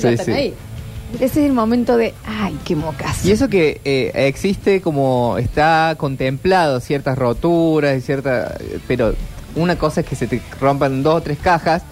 Sí, 0.00 0.06
están 0.08 0.24
sí. 0.26 0.32
ahí. 0.32 0.54
Ese 1.14 1.40
es 1.40 1.46
el 1.46 1.52
momento 1.52 1.96
de, 1.96 2.14
ay, 2.24 2.58
qué 2.64 2.76
mocas. 2.76 3.24
Y 3.24 3.32
eso 3.32 3.48
que 3.48 3.80
eh, 3.84 4.12
existe 4.14 4.80
como 4.80 5.36
está 5.38 5.94
contemplado 5.96 6.80
ciertas 6.80 7.16
roturas 7.16 7.96
y 7.96 8.00
ciertas... 8.00 8.54
Pero 8.86 9.14
una 9.56 9.78
cosa 9.78 10.02
es 10.02 10.06
que 10.06 10.16
se 10.16 10.26
te 10.26 10.42
rompan 10.60 11.02
dos 11.02 11.16
o 11.16 11.20
tres 11.22 11.38
cajas 11.38 11.82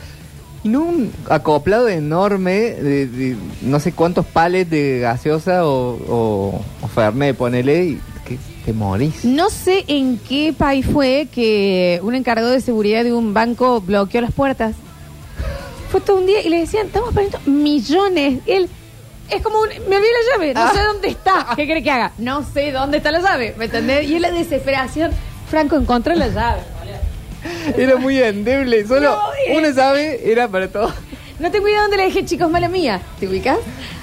y 0.63 0.69
no 0.69 0.83
un 0.83 1.13
acoplado 1.31 1.89
enorme 1.89 2.53
de, 2.53 3.07
de 3.07 3.37
no 3.63 3.81
sé 3.81 3.93
cuántos 3.93 4.27
palets 4.27 4.71
de 4.71 4.99
gaseosa 5.01 5.67
o, 5.67 5.97
o, 6.09 6.61
o 6.83 6.89
Fernet, 6.89 7.37
ponele, 7.37 7.85
y 7.85 8.01
que 8.27 8.37
te 8.65 8.73
morís. 8.73 9.25
No 9.25 9.49
sé 9.49 9.85
en 9.87 10.19
qué 10.19 10.53
país 10.57 10.85
fue 10.85 11.29
que 11.33 12.01
un 12.03 12.15
encargado 12.15 12.51
de 12.51 12.61
seguridad 12.61 13.05
de 13.05 13.13
un 13.13 13.33
banco 13.33 13.81
bloqueó 13.81 14.21
las 14.21 14.33
puertas. 14.33 14.75
Fue 15.91 16.01
todo 16.01 16.19
un 16.19 16.27
día 16.27 16.43
y 16.43 16.49
le 16.49 16.59
decían, 16.59 16.87
estamos 16.87 17.15
perdiendo 17.15 17.39
millones. 17.47 18.41
Y 18.45 18.51
él, 18.51 18.69
es 19.31 19.43
como 19.43 19.59
un, 19.61 19.69
me 19.89 19.97
olvidé 19.97 20.11
la 20.13 20.33
llave, 20.33 20.55
no 20.55 20.73
sé 20.73 20.83
dónde 20.83 21.09
está. 21.09 21.49
¿Qué 21.57 21.67
quiere 21.67 21.83
que 21.83 21.91
haga? 21.91 22.13
No 22.19 22.43
sé 22.43 22.73
dónde 22.73 22.99
está 22.99 23.11
la 23.11 23.21
llave, 23.21 23.55
¿me 23.59 23.67
entendés? 23.67 24.09
Y 24.09 24.15
es 24.17 24.21
la 24.21 24.31
desesperación. 24.31 25.11
Franco 25.49 25.77
encontró 25.77 26.15
la 26.15 26.29
llave. 26.29 26.61
Era 27.77 27.97
muy 27.97 28.19
endeble, 28.21 28.87
solo 28.87 29.11
No, 29.13 29.19
eh. 29.47 29.57
una 29.59 29.71
llave 29.71 30.21
era 30.31 30.49
para 30.49 30.69
todo. 30.69 30.93
No 31.39 31.51
tengo 31.51 31.69
idea 31.69 31.83
dónde 31.83 31.97
la 31.99 32.05
dejé, 32.05 32.25
chicos, 32.25 32.51
mala 32.51 32.69
mía. 32.69 33.01
¿Te 33.21 33.29
ubicas? 33.29 33.59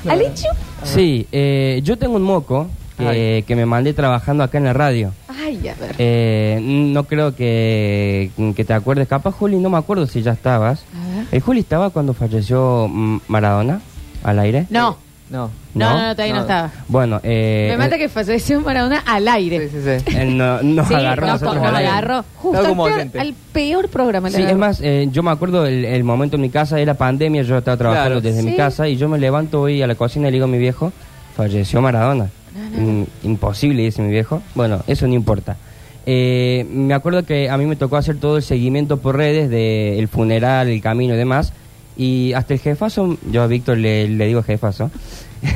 ¿Alichu? 0.08 0.46
Sí, 0.84 1.28
eh, 1.32 1.82
yo 1.84 1.98
tengo 1.98 2.16
un 2.16 2.22
moco 2.22 2.68
que, 2.98 3.08
Ay. 3.08 3.44
que 3.44 3.56
me 3.56 3.66
mandé 3.66 3.94
trabajando 3.94 4.44
acá 4.44 4.60
en 4.60 4.66
la 4.66 4.74
radio. 4.74 5.14
Ay, 5.28 5.68
a 5.68 5.74
ver. 5.74 5.96
Eh, 5.98 6.60
no 6.62 7.06
creo 7.06 7.36
que, 7.36 8.30
que 8.56 8.64
te 8.64 8.74
acuerdes. 8.74 9.08
Capaz, 9.08 9.32
Juli, 9.32 9.58
no 9.58 9.70
me 9.70 9.78
acuerdo 9.78 10.06
si 10.06 10.22
ya 10.22 10.32
estabas. 10.34 10.86
A 10.94 11.16
ver. 11.18 11.26
¿El 11.32 11.42
Juli 11.42 11.62
estaba 11.62 11.90
cuando 11.90 12.14
falleció 12.14 12.88
mm, 12.88 13.22
Maradona 13.28 13.82
al 14.24 14.40
aire? 14.40 14.68
No. 14.70 14.98
No. 15.30 15.50
No, 15.74 15.90
no, 15.90 15.96
¿No? 15.96 16.08
no, 16.08 16.16
todavía 16.16 16.34
no, 16.34 16.40
No. 16.40 16.42
estaba. 16.46 16.72
Bueno, 16.88 17.20
eh, 17.24 17.68
Me 17.72 17.78
mata 17.78 17.98
que 17.98 18.08
falleció 18.10 18.62
Maradona 18.62 19.00
al 19.06 19.28
aire. 19.28 19.68
Sí, 19.70 19.78
sí, 19.84 20.00
sí. 20.06 20.16
él 20.18 20.38
no- 20.38 20.62
nos 20.62 20.88
Sí, 20.88 20.94
agarró 20.94 21.24
a 21.26 21.30
nos, 21.32 21.42
nosotros 21.42 21.64
nos 21.64 21.70
al 21.72 21.76
aire. 21.78 21.90
agarró 21.90 22.26
justo 22.36 22.50
Estaba 22.58 22.68
al 22.68 22.70
como 22.70 22.86
peor, 22.86 23.22
al 23.22 23.34
peor 23.52 23.90
programa. 23.90 24.30
le 24.30 24.38
Sí, 24.38 24.44
es 24.44 24.56
más, 24.56 24.80
eh, 24.84 25.08
yo 25.12 25.24
me 25.24 25.32
acuerdo 25.32 25.66
el, 25.66 25.86
el 25.86 26.04
momento 26.04 26.36
en 26.36 26.42
mi 26.44 26.50
casa, 26.50 26.80
era 26.80 26.94
pandemia, 26.94 27.42
yo 27.42 27.58
estaba 27.58 27.78
trabajando 27.78 28.10
Claro. 28.10 28.22
desde 28.22 28.42
Sí. 28.42 28.46
mi 28.50 28.56
casa 28.56 28.88
y 28.88 28.96
yo 28.98 29.10
me 29.10 29.18
levanto 29.18 29.60
voy 29.60 29.82
a 29.82 29.88
la 29.88 29.96
cocina 29.96 30.28
y 30.28 30.32
le 30.32 30.36
digo 30.36 30.46
a 30.46 30.50
mi 30.50 30.58
viejo, 30.60 30.92
falleció 31.36 31.82
Maradona. 31.82 32.30
Mm, 32.78 33.04
imposible, 33.24 33.82
dice 33.82 34.04
mi 34.04 34.12
viejo. 34.12 34.44
Bueno, 34.54 34.82
eso 34.86 35.08
no 35.08 35.14
importa. 35.16 35.58
Eh, 36.06 36.68
me 36.70 36.94
acuerdo 36.94 37.24
que 37.24 37.50
a 37.50 37.58
mí 37.58 37.66
me 37.66 37.76
tocó 37.78 37.98
hacer 37.98 38.18
todo 38.18 38.38
el 38.38 38.44
seguimiento 38.44 38.98
por 38.98 39.16
redes 39.18 39.50
del 39.50 40.08
funeral, 40.10 40.68
el 40.68 40.82
camino 40.82 41.14
y 41.16 41.18
demás. 41.18 41.54
Y 41.98 42.34
hasta 42.34 42.54
el 42.54 42.60
jefazo, 42.60 43.18
yo 43.32 43.44
a 43.44 43.48
Víctor 43.48 43.78
le, 43.78 44.08
le 44.08 44.28
digo 44.28 44.42
jefazo. 44.44 44.90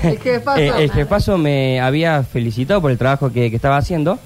El 0.03 0.19
jefazo. 0.21 0.59
Eh, 0.59 0.71
el 0.79 0.91
jefazo 0.91 1.37
me 1.37 1.79
había 1.79 2.23
felicitado 2.23 2.81
por 2.81 2.91
el 2.91 2.97
trabajo 2.97 3.31
que, 3.31 3.49
que 3.49 3.55
estaba 3.55 3.77
haciendo. 3.77 4.19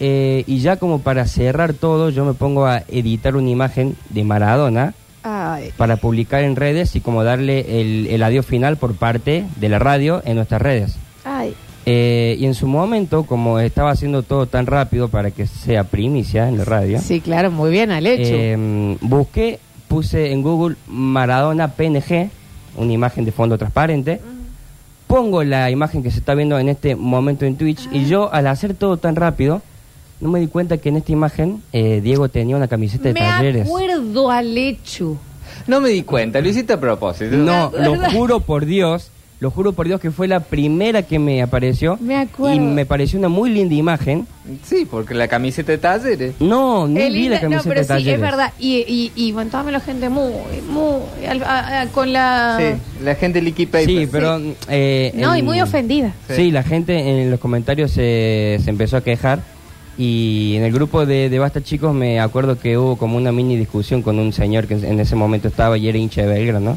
eh, 0.00 0.44
y 0.46 0.58
ya 0.58 0.76
como 0.76 1.00
para 1.00 1.26
cerrar 1.26 1.72
todo, 1.72 2.10
yo 2.10 2.24
me 2.24 2.34
pongo 2.34 2.66
a 2.66 2.82
editar 2.88 3.36
una 3.36 3.48
imagen 3.50 3.96
de 4.10 4.24
Maradona 4.24 4.94
Ay. 5.22 5.70
para 5.76 5.96
publicar 5.96 6.42
en 6.44 6.54
redes 6.56 6.94
y 6.96 7.00
como 7.00 7.24
darle 7.24 7.80
el, 7.80 8.06
el 8.08 8.22
adiós 8.22 8.44
final 8.46 8.76
por 8.76 8.94
parte 8.94 9.44
de 9.56 9.68
la 9.68 9.78
radio 9.78 10.22
en 10.24 10.36
nuestras 10.36 10.60
redes. 10.62 10.96
Ay. 11.24 11.54
Eh, 11.88 12.36
y 12.40 12.46
en 12.46 12.54
su 12.54 12.66
momento, 12.66 13.22
como 13.24 13.60
estaba 13.60 13.92
haciendo 13.92 14.22
todo 14.24 14.46
tan 14.46 14.66
rápido 14.66 15.08
para 15.08 15.30
que 15.30 15.46
sea 15.46 15.84
primicia 15.84 16.48
en 16.48 16.58
la 16.58 16.64
radio, 16.64 16.98
Sí, 17.00 17.20
claro, 17.20 17.50
muy 17.52 17.70
bien, 17.70 17.92
Alechu. 17.92 18.22
eh, 18.24 18.96
busqué, 19.00 19.60
puse 19.96 20.30
en 20.30 20.42
Google 20.42 20.76
Maradona 20.88 21.68
PNG, 21.68 22.28
una 22.76 22.92
imagen 22.92 23.24
de 23.24 23.32
fondo 23.32 23.56
transparente, 23.56 24.20
pongo 25.06 25.42
la 25.42 25.70
imagen 25.70 26.02
que 26.02 26.10
se 26.10 26.18
está 26.18 26.34
viendo 26.34 26.58
en 26.58 26.68
este 26.68 26.96
momento 26.96 27.46
en 27.46 27.56
Twitch 27.56 27.88
y 27.92 28.04
yo 28.04 28.30
al 28.30 28.46
hacer 28.46 28.74
todo 28.74 28.98
tan 28.98 29.16
rápido, 29.16 29.62
no 30.20 30.28
me 30.28 30.38
di 30.38 30.48
cuenta 30.48 30.76
que 30.76 30.90
en 30.90 30.96
esta 30.98 31.12
imagen 31.12 31.62
eh, 31.72 32.02
Diego 32.04 32.28
tenía 32.28 32.56
una 32.58 32.68
camiseta 32.68 33.04
de 33.04 33.14
Me 33.14 33.20
talleres. 33.20 33.66
acuerdo, 33.66 34.30
Alechu. 34.30 35.16
No 35.66 35.80
me 35.80 35.88
di 35.88 36.02
cuenta, 36.02 36.42
lo 36.42 36.48
hiciste 36.50 36.74
a 36.74 36.78
propósito. 36.80 37.34
No, 37.34 37.70
Me 37.70 37.82
lo 37.82 37.96
juro 38.10 38.40
por 38.40 38.66
Dios, 38.66 39.10
lo 39.38 39.50
juro 39.50 39.72
por 39.72 39.86
Dios 39.86 40.00
que 40.00 40.10
fue 40.10 40.28
la 40.28 40.40
primera 40.40 41.02
que 41.02 41.18
me 41.18 41.42
apareció. 41.42 41.98
Me 42.00 42.16
acuerdo. 42.16 42.56
Y 42.56 42.60
me 42.60 42.86
pareció 42.86 43.18
una 43.18 43.28
muy 43.28 43.50
linda 43.50 43.74
imagen. 43.74 44.26
Sí, 44.64 44.86
porque 44.90 45.12
la 45.14 45.28
camiseta 45.28 45.72
de 45.72 45.78
talleres. 45.78 46.34
No, 46.40 46.88
ni 46.88 47.00
Es 47.00 47.12
vi 47.12 47.28
la 47.28 47.40
camiseta 47.40 47.68
no, 47.68 47.74
pero 47.74 47.80
de 47.86 48.00
sí, 48.00 48.10
es 48.10 48.20
verdad. 48.20 48.52
Y, 48.58 48.76
y, 48.88 49.12
y 49.14 49.32
bueno, 49.32 49.50
toda 49.50 49.70
la 49.70 49.80
gente 49.80 50.08
muy, 50.08 50.32
muy, 50.70 51.26
al- 51.28 51.42
a- 51.42 51.82
a- 51.82 51.86
con 51.88 52.12
la... 52.12 52.56
Sí, 52.58 53.04
la 53.04 53.14
gente 53.16 53.42
Paper. 53.66 53.84
Sí, 53.86 54.08
pero... 54.10 54.40
eh, 54.68 55.12
No, 55.14 55.36
y 55.36 55.42
muy 55.42 55.60
ofendida. 55.60 56.14
Sí. 56.28 56.34
Sí. 56.36 56.50
la 56.50 56.62
gente 56.62 56.96
en 57.22 57.30
los 57.30 57.38
comentarios 57.40 57.90
se, 57.90 58.58
se 58.62 58.70
empezó 58.70 58.96
a 58.96 59.00
quejar. 59.04 59.40
Y 59.98 60.54
en 60.56 60.62
el 60.64 60.72
grupo 60.72 61.06
de, 61.06 61.30
de 61.30 61.38
Basta 61.38 61.62
Chicos 61.62 61.94
me 61.94 62.20
acuerdo 62.20 62.58
que 62.58 62.76
hubo 62.76 62.96
como 62.96 63.16
una 63.16 63.32
mini 63.32 63.56
discusión 63.56 64.02
con 64.02 64.18
un 64.18 64.32
señor 64.32 64.66
que 64.66 64.74
en 64.74 65.00
ese 65.00 65.16
momento 65.16 65.48
estaba 65.48 65.78
y 65.78 65.88
era 65.88 65.96
hincha 65.96 66.20
de 66.22 66.28
Belgrano, 66.28 66.76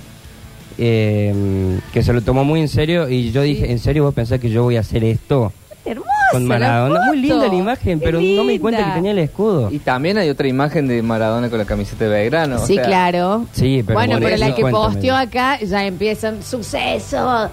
eh, 0.79 1.79
que 1.93 2.01
se 2.03 2.13
lo 2.13 2.21
tomó 2.21 2.43
muy 2.43 2.62
en 2.62 2.67
serio 2.69 3.09
y 3.09 3.31
yo 3.31 3.41
dije, 3.41 3.71
¿en 3.71 3.79
serio 3.79 4.03
vos 4.03 4.13
pensás 4.13 4.39
que 4.39 4.50
yo 4.50 4.63
voy 4.63 4.77
a 4.77 4.79
hacer 4.79 5.03
esto 5.03 5.51
Hermosa 5.86 6.09
con 6.31 6.45
Maradona? 6.45 7.01
Muy 7.07 7.17
linda 7.19 7.48
la 7.48 7.55
imagen, 7.55 8.00
Qué 8.00 8.05
pero 8.05 8.19
no 8.21 8.43
me 8.43 8.53
di 8.53 8.59
cuenta 8.59 8.86
que 8.86 8.91
tenía 8.91 9.12
el 9.12 9.19
escudo. 9.19 9.69
Y 9.71 9.79
también 9.79 10.17
hay 10.17 10.29
otra 10.29 10.48
imagen 10.48 10.88
de 10.88 11.01
Maradona 11.01 11.50
con 11.50 11.57
la 11.57 11.65
camiseta 11.65 12.03
de 12.05 12.09
Belgrano. 12.12 12.57
o 12.57 12.65
Sí, 12.65 12.75
sea, 12.75 12.83
claro. 12.86 13.45
Sí, 13.53 13.83
pero 13.86 13.98
bueno, 14.00 14.17
pero 14.21 14.38
la 14.38 14.53
que 14.55 14.62
posteó 14.65 15.15
acá 15.15 15.59
ya 15.59 15.86
empiezan 15.86 16.43
suceso, 16.43 17.50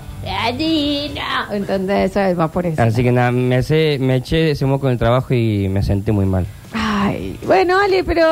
Adina. 0.56 1.48
Entonces, 1.52 2.10
eso 2.16 2.36
va 2.36 2.48
por 2.48 2.66
eso. 2.66 2.82
Así 2.82 3.02
que 3.02 3.12
nada, 3.12 3.30
me, 3.32 3.56
hace- 3.56 3.98
me 4.00 4.16
eché 4.16 4.50
ese 4.50 4.66
moco 4.66 4.86
en 4.86 4.92
el 4.92 4.98
trabajo 4.98 5.34
y 5.34 5.68
me 5.68 5.82
sentí 5.82 6.12
muy 6.12 6.26
mal. 6.26 6.46
Ay, 6.72 7.38
bueno, 7.46 7.78
Ale, 7.80 8.04
pero 8.04 8.22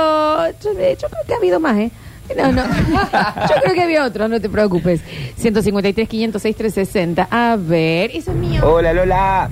yo, 0.62 0.74
de- 0.74 0.96
yo 1.00 1.08
creo 1.08 1.22
que 1.26 1.34
ha 1.34 1.36
habido 1.36 1.60
más, 1.60 1.78
¿eh? 1.78 1.90
No, 2.36 2.52
no. 2.52 2.62
Yo 3.48 3.54
creo 3.62 3.74
que 3.74 3.82
había 3.82 4.04
otro, 4.04 4.28
no 4.28 4.40
te 4.40 4.48
preocupes. 4.48 5.00
153, 5.36 6.08
506, 6.08 6.56
360. 6.56 7.28
A 7.30 7.56
ver, 7.58 8.10
eso 8.14 8.30
es 8.32 8.36
mío. 8.36 8.62
Hola 8.66 8.92
Lola, 8.92 9.48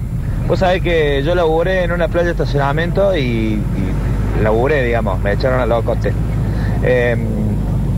vos 0.48 0.58
sabés 0.58 0.82
que 0.82 1.22
yo 1.22 1.34
laburé 1.34 1.84
en 1.84 1.92
una 1.92 2.08
playa 2.08 2.26
de 2.26 2.32
estacionamiento 2.32 3.14
y, 3.16 3.20
y 3.22 3.62
laburé, 4.42 4.82
digamos, 4.84 5.20
me 5.20 5.32
echaron 5.32 5.60
a 5.60 5.66
locote. 5.66 6.12
Eh, 6.82 7.16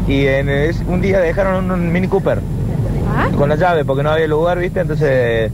y 0.09 0.26
en 0.26 0.49
es- 0.49 0.83
un 0.87 1.00
día 1.00 1.21
dejaron 1.21 1.64
un, 1.64 1.71
un 1.71 1.93
Mini 1.93 2.09
Cooper 2.09 2.40
¿Ah? 3.16 3.28
con 3.37 3.49
la 3.49 3.57
llave 3.57 3.85
porque 3.85 4.02
no 4.02 4.11
había 4.11 4.26
lugar, 4.26 4.59
¿viste? 4.59 4.81
Entonces 4.81 5.50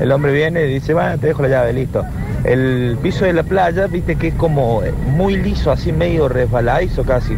el 0.00 0.10
hombre 0.12 0.32
viene 0.32 0.64
y 0.64 0.74
dice, 0.74 0.94
bueno, 0.94 1.18
te 1.18 1.28
dejo 1.28 1.42
la 1.42 1.48
llave, 1.48 1.72
listo. 1.72 2.04
El 2.42 2.98
piso 3.00 3.24
de 3.24 3.32
la 3.34 3.44
playa, 3.44 3.86
viste 3.86 4.16
que 4.16 4.28
es 4.28 4.34
como 4.34 4.80
muy 5.06 5.36
liso, 5.36 5.70
así 5.70 5.92
medio 5.92 6.28
resbaladizo 6.28 7.04
casi. 7.04 7.36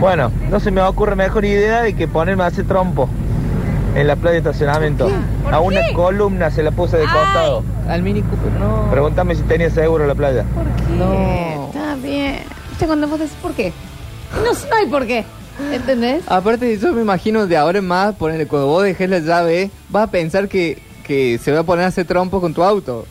Bueno, 0.00 0.30
no 0.50 0.60
se 0.60 0.70
me 0.70 0.80
ocurre 0.82 1.16
mejor 1.16 1.44
idea 1.44 1.82
de 1.82 1.94
que 1.94 2.08
ponerme 2.08 2.42
a 2.44 2.46
hacer 2.46 2.66
trompo 2.66 3.08
en 3.94 4.06
la 4.06 4.16
playa 4.16 4.32
de 4.32 4.38
estacionamiento. 4.38 5.08
¿Por 5.42 5.54
A 5.54 5.60
una 5.60 5.80
qué? 5.86 5.92
columna 5.94 6.50
se 6.50 6.62
la 6.62 6.70
puse 6.72 6.96
de 6.96 7.04
Ay. 7.04 7.08
costado. 7.12 7.62
Al 7.88 8.02
Mini 8.02 8.22
Cooper, 8.22 8.52
no. 8.58 8.90
Pregúntame 8.90 9.34
si 9.34 9.42
tenía 9.42 9.70
seguro 9.70 10.06
la 10.06 10.14
playa. 10.14 10.44
¿Por 10.54 10.64
qué? 10.64 10.92
No. 10.96 11.66
Está 11.68 11.94
bien. 11.96 12.38
¿Viste 12.70 12.86
cuando 12.86 13.06
vos 13.08 13.18
decís 13.20 13.36
por 13.40 13.52
qué? 13.54 13.72
No, 14.36 14.52
no 14.52 14.76
hay 14.76 14.86
por 14.86 15.06
qué. 15.06 15.24
¿Entendés? 15.72 16.24
Aparte, 16.26 16.76
yo 16.78 16.92
me 16.92 17.02
imagino 17.02 17.46
de 17.46 17.56
ahora 17.56 17.78
en 17.78 17.86
más, 17.86 18.14
ponerle, 18.16 18.46
cuando 18.46 18.66
vos 18.66 18.82
dejes 18.82 19.08
la 19.08 19.20
llave, 19.20 19.70
vas 19.88 20.08
a 20.08 20.10
pensar 20.10 20.48
que, 20.48 20.82
que 21.06 21.38
se 21.38 21.52
va 21.52 21.60
a 21.60 21.62
poner 21.62 21.84
a 21.84 21.88
hacer 21.88 22.04
trompo 22.06 22.40
con 22.40 22.52
tu 22.52 22.64
auto. 22.64 23.06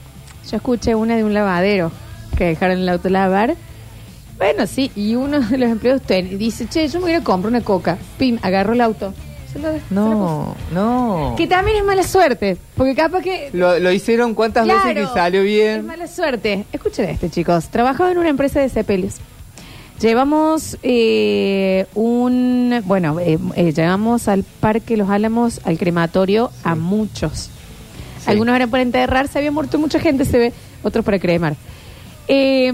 Yo 0.51 0.57
escuché 0.57 0.93
una 0.93 1.15
de 1.15 1.23
un 1.23 1.33
lavadero 1.33 1.91
que 2.37 2.43
dejaron 2.45 2.79
el 2.79 2.89
auto 2.89 3.07
lavar. 3.07 3.55
Bueno, 4.43 4.67
sí, 4.67 4.91
y 4.95 5.15
uno 5.15 5.39
de 5.39 5.57
los 5.57 5.69
empleados 5.69 6.01
ten- 6.01 6.37
dice, 6.37 6.67
che, 6.67 6.87
yo 6.87 6.99
me 6.99 7.05
voy 7.05 7.13
a 7.13 7.23
comprar 7.23 7.49
una 7.49 7.61
coca. 7.61 7.97
Pim, 8.17 8.37
agarró 8.41 8.73
el 8.73 8.81
auto. 8.81 9.13
Se 9.51 9.59
lo, 9.59 9.67
se 9.71 9.73
lo 9.73 9.79
puso. 9.79 9.93
No, 9.93 10.55
no. 10.73 11.35
Que 11.37 11.47
también 11.47 11.77
es 11.77 11.83
mala 11.85 12.03
suerte, 12.03 12.57
porque 12.75 12.95
capaz 12.95 13.21
que... 13.21 13.49
Lo, 13.53 13.79
lo 13.79 13.91
hicieron 13.91 14.33
cuántas 14.33 14.65
veces 14.67 14.81
Claro, 14.81 14.99
que 15.01 15.13
salió 15.13 15.41
Es 15.41 15.45
bien. 15.45 15.85
mala 15.85 16.07
suerte. 16.07 16.65
Escuchen 16.73 17.09
este, 17.09 17.29
chicos. 17.29 17.69
Trabajaba 17.69 18.11
en 18.11 18.17
una 18.17 18.29
empresa 18.29 18.59
de 18.59 18.69
sepelios. 18.69 19.15
Llevamos 20.01 20.77
eh, 20.83 21.85
un... 21.93 22.81
Bueno, 22.85 23.19
eh, 23.19 23.37
eh, 23.55 23.71
llevamos 23.73 24.27
al 24.27 24.43
Parque 24.43 24.97
Los 24.97 25.09
Álamos, 25.09 25.61
al 25.63 25.77
crematorio, 25.77 26.51
a 26.63 26.75
muchos. 26.75 27.49
Sí. 28.23 28.29
Algunos 28.31 28.55
eran 28.55 28.69
para 28.69 28.83
enterrar, 28.83 29.27
se 29.27 29.37
había 29.37 29.51
muerto 29.51 29.77
mucha 29.79 29.99
gente, 29.99 30.25
se 30.25 30.37
ve, 30.39 30.53
otros 30.81 31.05
para 31.05 31.19
cremar. 31.19 31.55
Eh, 32.27 32.69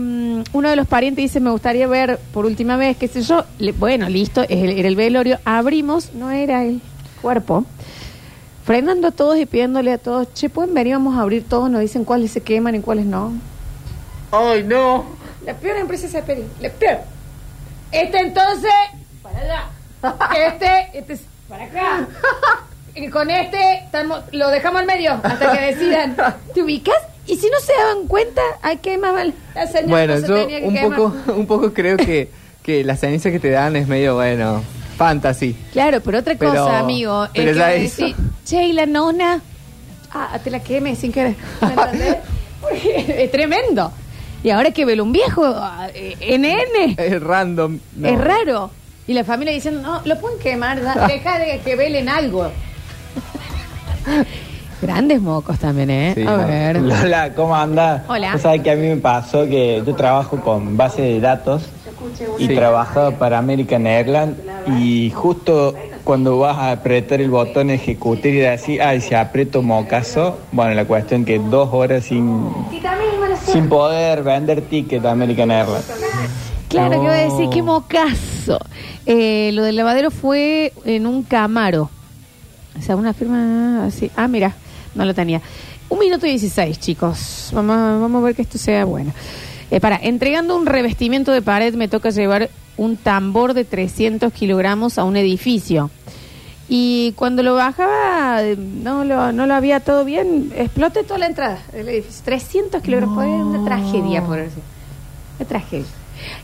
uno 0.54 0.70
de 0.70 0.76
los 0.76 0.88
parientes 0.88 1.24
dice, 1.24 1.40
me 1.40 1.50
gustaría 1.52 1.88
ver 1.88 2.20
por 2.34 2.46
última 2.46 2.78
vez, 2.78 2.98
qué 2.98 3.08
sé 3.08 3.22
yo. 3.22 3.46
Le- 3.58 3.72
bueno, 3.72 4.08
listo, 4.10 4.44
es 4.44 4.52
el- 4.52 4.78
era 4.78 4.88
el 4.88 4.96
velorio. 4.96 5.40
Abrimos, 5.46 6.14
no 6.14 6.30
era 6.32 6.64
el 6.64 6.82
cuerpo. 7.22 7.66
Frenando 8.64 9.08
a 9.08 9.12
todos 9.12 9.38
y 9.38 9.46
pidiéndole 9.48 9.92
a 9.94 9.98
todos, 9.98 10.32
che, 10.34 10.50
pueden 10.50 10.74
venir, 10.76 10.94
vamos 10.94 11.18
a 11.18 11.22
abrir 11.22 11.48
todos, 11.48 11.70
nos 11.72 11.82
dicen 11.82 12.06
cuáles 12.06 12.32
se 12.32 12.42
queman 12.42 12.76
y 12.76 12.82
cuáles 12.82 13.06
no. 13.06 13.34
¡Ay, 14.32 14.64
no! 14.64 15.06
La 15.46 15.56
peor 15.56 15.78
empresa 15.78 16.06
es 16.06 16.12
Sepeli, 16.12 16.44
la 16.62 16.70
peor. 16.70 17.00
Este 17.92 18.20
entonces, 18.20 18.70
para 19.24 19.40
allá. 19.40 19.64
Este, 20.48 20.98
este 21.00 21.14
es 21.14 21.22
para 21.48 21.66
acá. 21.66 22.08
Y 22.96 23.08
con 23.10 23.30
este 23.30 23.76
estamos, 23.86 24.22
lo 24.32 24.50
dejamos 24.50 24.82
al 24.82 24.88
medio 24.88 25.14
hasta 25.24 25.52
que 25.54 25.62
decidan. 25.62 26.18
¿Te 26.54 26.62
ubicas? 26.64 26.96
Y 27.30 27.36
si 27.36 27.48
no 27.50 27.60
se 27.60 27.74
daban 27.74 28.08
cuenta, 28.08 28.42
¿a 28.64 28.76
qué 28.78 28.98
más 28.98 29.14
vale? 29.14 29.34
La 29.54 29.68
señora 29.68 29.88
Bueno, 29.88 30.16
no 30.16 30.22
se 30.22 30.28
yo 30.28 30.36
tenía 30.36 30.60
que 30.62 30.66
un 30.68 30.74
quemar. 30.74 30.98
poco, 30.98 31.16
un 31.34 31.46
poco 31.46 31.74
creo 31.74 31.96
que, 31.98 32.30
que 32.64 32.84
la 32.84 32.96
ceniza 32.98 33.30
que 33.30 33.40
te 33.40 33.52
dan 33.52 33.76
es 33.76 33.88
medio, 33.88 34.16
bueno, 34.16 34.64
fantasy. 34.98 35.56
Claro, 35.72 36.02
pero 36.02 36.20
otra 36.20 36.36
cosa, 36.38 36.52
Pero- 36.52 36.68
amigo, 36.70 37.28
pero 37.34 37.66
es 37.66 37.96
que 37.96 38.16
che, 38.46 38.64
y 38.66 38.74
la 38.74 38.86
nona, 38.88 39.42
ah, 40.12 40.40
te 40.44 40.50
la 40.50 40.60
queme 40.62 40.96
sin 40.96 41.12
querer, 41.12 41.36
¿me 41.62 41.68
entendés? 41.84 42.18
Porque 42.62 43.24
es 43.24 43.32
tremendo. 43.32 43.92
Y 44.44 44.50
ahora 44.50 44.72
que 44.72 44.86
velo 44.86 45.04
un 45.04 45.12
viejo, 45.12 45.44
ah, 45.46 45.88
eh, 45.94 46.16
NN, 46.40 46.96
Es 46.98 47.22
random. 47.22 47.78
no. 47.96 48.08
es 48.08 48.18
raro. 48.20 48.72
Y 49.06 49.14
la 49.14 49.24
familia 49.24 49.54
diciendo, 49.54 49.82
no, 49.82 50.02
lo 50.06 50.20
pueden 50.20 50.40
quemar, 50.40 50.82
deja 51.08 51.38
de 51.40 51.60
que 51.60 51.76
velen 51.76 52.10
algo. 52.10 52.52
Grandes 54.82 55.22
mocos 55.22 55.60
también, 55.60 55.90
¿eh? 55.90 56.12
Sí, 56.16 56.24
a 56.26 56.36
ver. 56.38 56.76
Lola, 56.82 57.34
¿cómo 57.34 57.56
andás? 57.56 58.04
Hola. 58.08 58.34
Vos 58.34 58.42
sabés 58.42 58.62
que 58.62 58.72
a 58.72 58.76
mí 58.76 58.88
me 58.88 58.98
pasó 58.98 59.46
que 59.46 59.84
yo 59.86 59.96
trabajo 59.96 60.38
con 60.40 60.78
base 60.78 61.02
de 61.02 61.20
datos 61.20 61.64
y 62.38 62.48
Sí. 62.48 62.56
trabajaba 62.56 63.12
para 63.12 63.38
American 63.40 63.86
Airlines 63.86 64.36
y 64.80 65.10
justo 65.12 65.76
cuando 66.06 66.40
vas 66.40 66.58
a 66.58 66.72
apretar 66.72 67.20
el 67.20 67.30
botón 67.30 67.70
ejecutar 67.70 68.28
y 68.28 68.38
decir, 68.38 68.82
ay, 68.82 69.02
si 69.02 69.14
aprieto 69.16 69.62
mocaso, 69.62 70.38
bueno, 70.54 70.74
la 70.74 70.86
cuestión 70.86 71.26
que 71.26 71.40
dos 71.40 71.70
horas 71.74 72.06
sin, 72.06 72.50
sin 73.46 73.68
poder 73.68 74.24
vender 74.24 74.62
ticket 74.62 75.04
a 75.06 75.12
American 75.12 75.52
Airlines. 75.52 75.86
Claro, 76.70 76.96
No. 76.96 77.02
que 77.02 77.08
voy 77.10 77.18
a 77.18 77.24
decir, 77.24 77.50
qué 77.50 77.62
mocazo. 77.62 78.60
Eh, 79.06 79.52
lo 79.54 79.64
del 79.64 79.76
lavadero 79.76 80.10
fue 80.10 80.72
en 80.86 81.06
un 81.06 81.24
camaro. 81.24 81.90
O 82.78 82.82
sea, 82.82 82.96
una 82.96 83.14
firma 83.14 83.86
así. 83.86 84.10
Ah, 84.16 84.28
mira, 84.28 84.54
no 84.96 85.06
lo 85.06 85.14
tenía. 85.14 85.42
Un 85.90 86.00
minuto 86.00 86.26
y 86.28 86.32
dieciséis, 86.32 86.80
chicos. 86.80 87.50
Vamos, 87.54 87.76
a- 87.78 87.98
vamos 87.98 88.22
a 88.22 88.26
ver 88.26 88.36
que 88.36 88.42
esto 88.44 88.58
sea 88.58 88.86
bueno. 88.86 89.12
Eh, 89.72 89.80
para, 89.80 89.98
entregando 90.02 90.56
un 90.56 90.66
revestimiento 90.66 91.32
de 91.32 91.42
pared 91.42 91.74
me 91.76 91.88
toca 91.88 92.10
llevar 92.10 92.50
un 92.78 92.96
tambor 92.98 93.54
de 93.54 93.66
300 93.66 94.32
kilogramos 94.34 94.98
a 94.98 95.04
un 95.04 95.18
edificio. 95.18 95.90
Y 96.72 97.14
cuando 97.16 97.42
lo 97.42 97.56
bajaba, 97.56 98.44
eh, 98.44 98.56
no 98.56 99.04
lo, 99.04 99.32
no 99.32 99.48
lo 99.48 99.54
había 99.56 99.80
todo 99.80 100.06
bien, 100.06 100.52
exploté 100.56 101.04
toda 101.04 101.18
la 101.20 101.26
entrada 101.26 101.60
del 101.74 101.90
edificio. 101.90 102.22
300 102.26 102.82
kilogramos, 102.84 103.16
fue 103.16 103.26
una 103.28 103.64
tragedia, 103.66 104.24
por 104.24 104.38
decir. 104.38 104.62
Una 105.40 105.48
tragedia. 105.50 105.86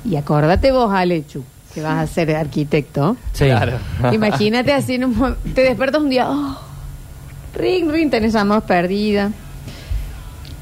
Y 0.03 0.15
acordate 0.15 0.71
vos, 0.71 0.91
Alechu. 0.91 1.43
que 1.73 1.81
vas 1.81 1.97
a 1.99 2.07
ser 2.11 2.33
arquitecto. 2.35 3.17
Sí. 3.33 3.45
Claro. 3.45 3.77
Imagínate 4.13 4.71
así, 4.73 4.95
en 4.95 5.05
un 5.05 5.17
mo- 5.17 5.35
te 5.53 5.61
despertas 5.61 6.01
un 6.01 6.09
día, 6.09 6.27
oh, 6.31 6.57
ring, 7.55 7.89
ring, 7.89 8.09
tenés 8.09 8.33
llamadas 8.33 8.63
perdida. 8.65 9.31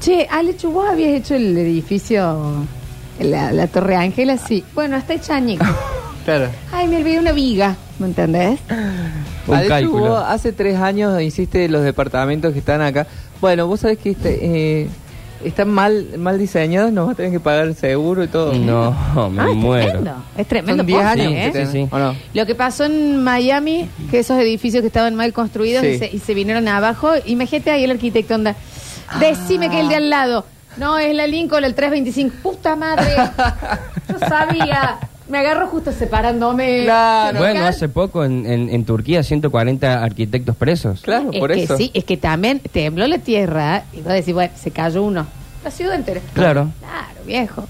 Che, 0.00 0.26
Alechu, 0.30 0.70
vos 0.70 0.88
habías 0.88 1.10
hecho 1.10 1.34
el 1.34 1.56
edificio, 1.56 2.66
la, 3.20 3.52
la 3.52 3.66
Torre 3.68 3.96
Ángela, 3.96 4.36
sí. 4.36 4.64
Bueno, 4.74 4.96
está 4.96 5.14
hecha 5.14 5.36
añico. 5.36 5.64
Claro. 6.24 6.48
Ay, 6.72 6.88
me 6.88 6.96
olvidé 6.96 7.18
una 7.18 7.32
viga, 7.32 7.76
¿me 7.98 8.06
entendés? 8.06 8.58
Un 9.46 9.54
Alechu, 9.56 9.68
cálculo. 9.68 10.08
vos 10.08 10.24
hace 10.26 10.52
tres 10.54 10.78
años 10.78 11.20
hiciste 11.20 11.68
los 11.68 11.82
departamentos 11.84 12.54
que 12.54 12.60
están 12.60 12.80
acá. 12.80 13.06
Bueno, 13.42 13.66
vos 13.66 13.80
sabés 13.80 13.98
que 13.98 14.12
este, 14.12 14.38
eh, 14.40 14.88
están 15.44 15.68
mal 15.70 16.06
mal 16.18 16.38
diseñados, 16.38 16.92
nos 16.92 17.08
va 17.08 17.12
a 17.12 17.14
tener 17.14 17.32
que 17.32 17.40
pagar 17.40 17.66
el 17.66 17.74
seguro 17.76 18.24
y 18.24 18.28
todo. 18.28 18.52
No, 18.54 18.90
me 19.30 19.42
Ah, 19.42 19.46
es 19.50 19.56
muero. 19.56 19.86
tremendo. 19.90 20.24
Es 20.36 20.46
tremendo. 20.48 20.76
Son 20.80 20.86
10 20.86 20.98
posta, 20.98 21.10
años 21.12 21.32
¿eh? 21.32 21.36
que 21.36 21.44
Sí, 21.46 21.52
tienen, 21.52 21.72
sí. 21.72 21.88
¿o 21.90 21.98
no? 21.98 22.16
Lo 22.34 22.46
que 22.46 22.54
pasó 22.54 22.84
en 22.84 23.22
Miami, 23.22 23.88
que 24.10 24.18
esos 24.20 24.38
edificios 24.38 24.80
que 24.80 24.86
estaban 24.88 25.14
mal 25.14 25.32
construidos 25.32 25.82
Sí. 25.82 25.88
y, 25.90 25.98
se, 25.98 26.10
y 26.16 26.18
se 26.18 26.34
vinieron 26.34 26.66
abajo, 26.68 27.10
imagínate 27.26 27.70
ahí 27.70 27.84
el 27.84 27.90
arquitecto 27.90 28.34
onda. 28.34 28.56
Decime 29.20 29.70
que 29.70 29.80
el 29.80 29.88
de 29.88 29.96
al 29.96 30.10
lado. 30.10 30.46
No, 30.76 30.98
es 30.98 31.14
la 31.14 31.26
Lincoln, 31.26 31.62
el 31.64 31.74
325. 31.74 32.34
Puta 32.42 32.74
madre. 32.74 33.06
Yo 34.08 34.18
sabía. 34.18 34.98
Me 35.28 35.38
agarro 35.38 35.68
justo 35.68 35.90
separándome. 35.92 36.82
Claro. 36.84 37.38
Bueno, 37.38 37.64
hace 37.64 37.88
poco 37.88 38.24
en, 38.24 38.44
en, 38.44 38.68
en 38.68 38.84
Turquía 38.84 39.22
140 39.22 40.02
arquitectos 40.04 40.54
presos. 40.56 41.00
Claro, 41.00 41.30
es 41.32 41.40
por 41.40 41.52
que 41.52 41.62
eso. 41.62 41.76
sí, 41.78 41.90
es 41.94 42.04
que 42.04 42.16
también 42.16 42.60
tembló 42.60 43.06
la 43.06 43.18
tierra 43.18 43.84
y 43.94 43.98
vas 43.98 44.08
a 44.10 44.14
decir, 44.14 44.34
bueno, 44.34 44.52
se 44.56 44.70
cayó 44.70 45.02
uno. 45.02 45.26
La 45.64 45.70
ciudad 45.70 45.94
entera. 45.94 46.20
Claro. 46.34 46.70
Claro, 46.80 47.20
viejo. 47.26 47.64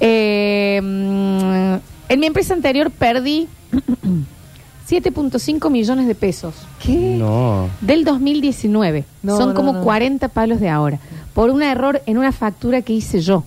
Eh, 0.00 0.80
mm, 0.82 1.74
en 2.08 2.20
mi 2.20 2.26
empresa 2.26 2.54
anterior 2.54 2.90
perdí 2.90 3.46
7.5 4.88 5.70
millones 5.70 6.06
de 6.08 6.14
pesos. 6.14 6.54
No. 6.86 7.68
Del 7.80 8.04
2019. 8.04 9.04
No, 9.22 9.36
Son 9.36 9.50
no, 9.50 9.54
como 9.54 9.72
no. 9.74 9.82
40 9.82 10.28
palos 10.28 10.60
de 10.60 10.68
ahora. 10.68 10.98
Por 11.34 11.50
un 11.50 11.62
error 11.62 12.02
en 12.06 12.18
una 12.18 12.32
factura 12.32 12.82
que 12.82 12.92
hice 12.94 13.20
yo. 13.20 13.44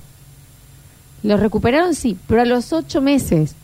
Lo 1.24 1.38
recuperaron, 1.38 1.94
sí, 1.96 2.18
pero 2.28 2.42
a 2.42 2.46
los 2.46 2.74
ocho 2.74 3.02
meses. 3.02 3.56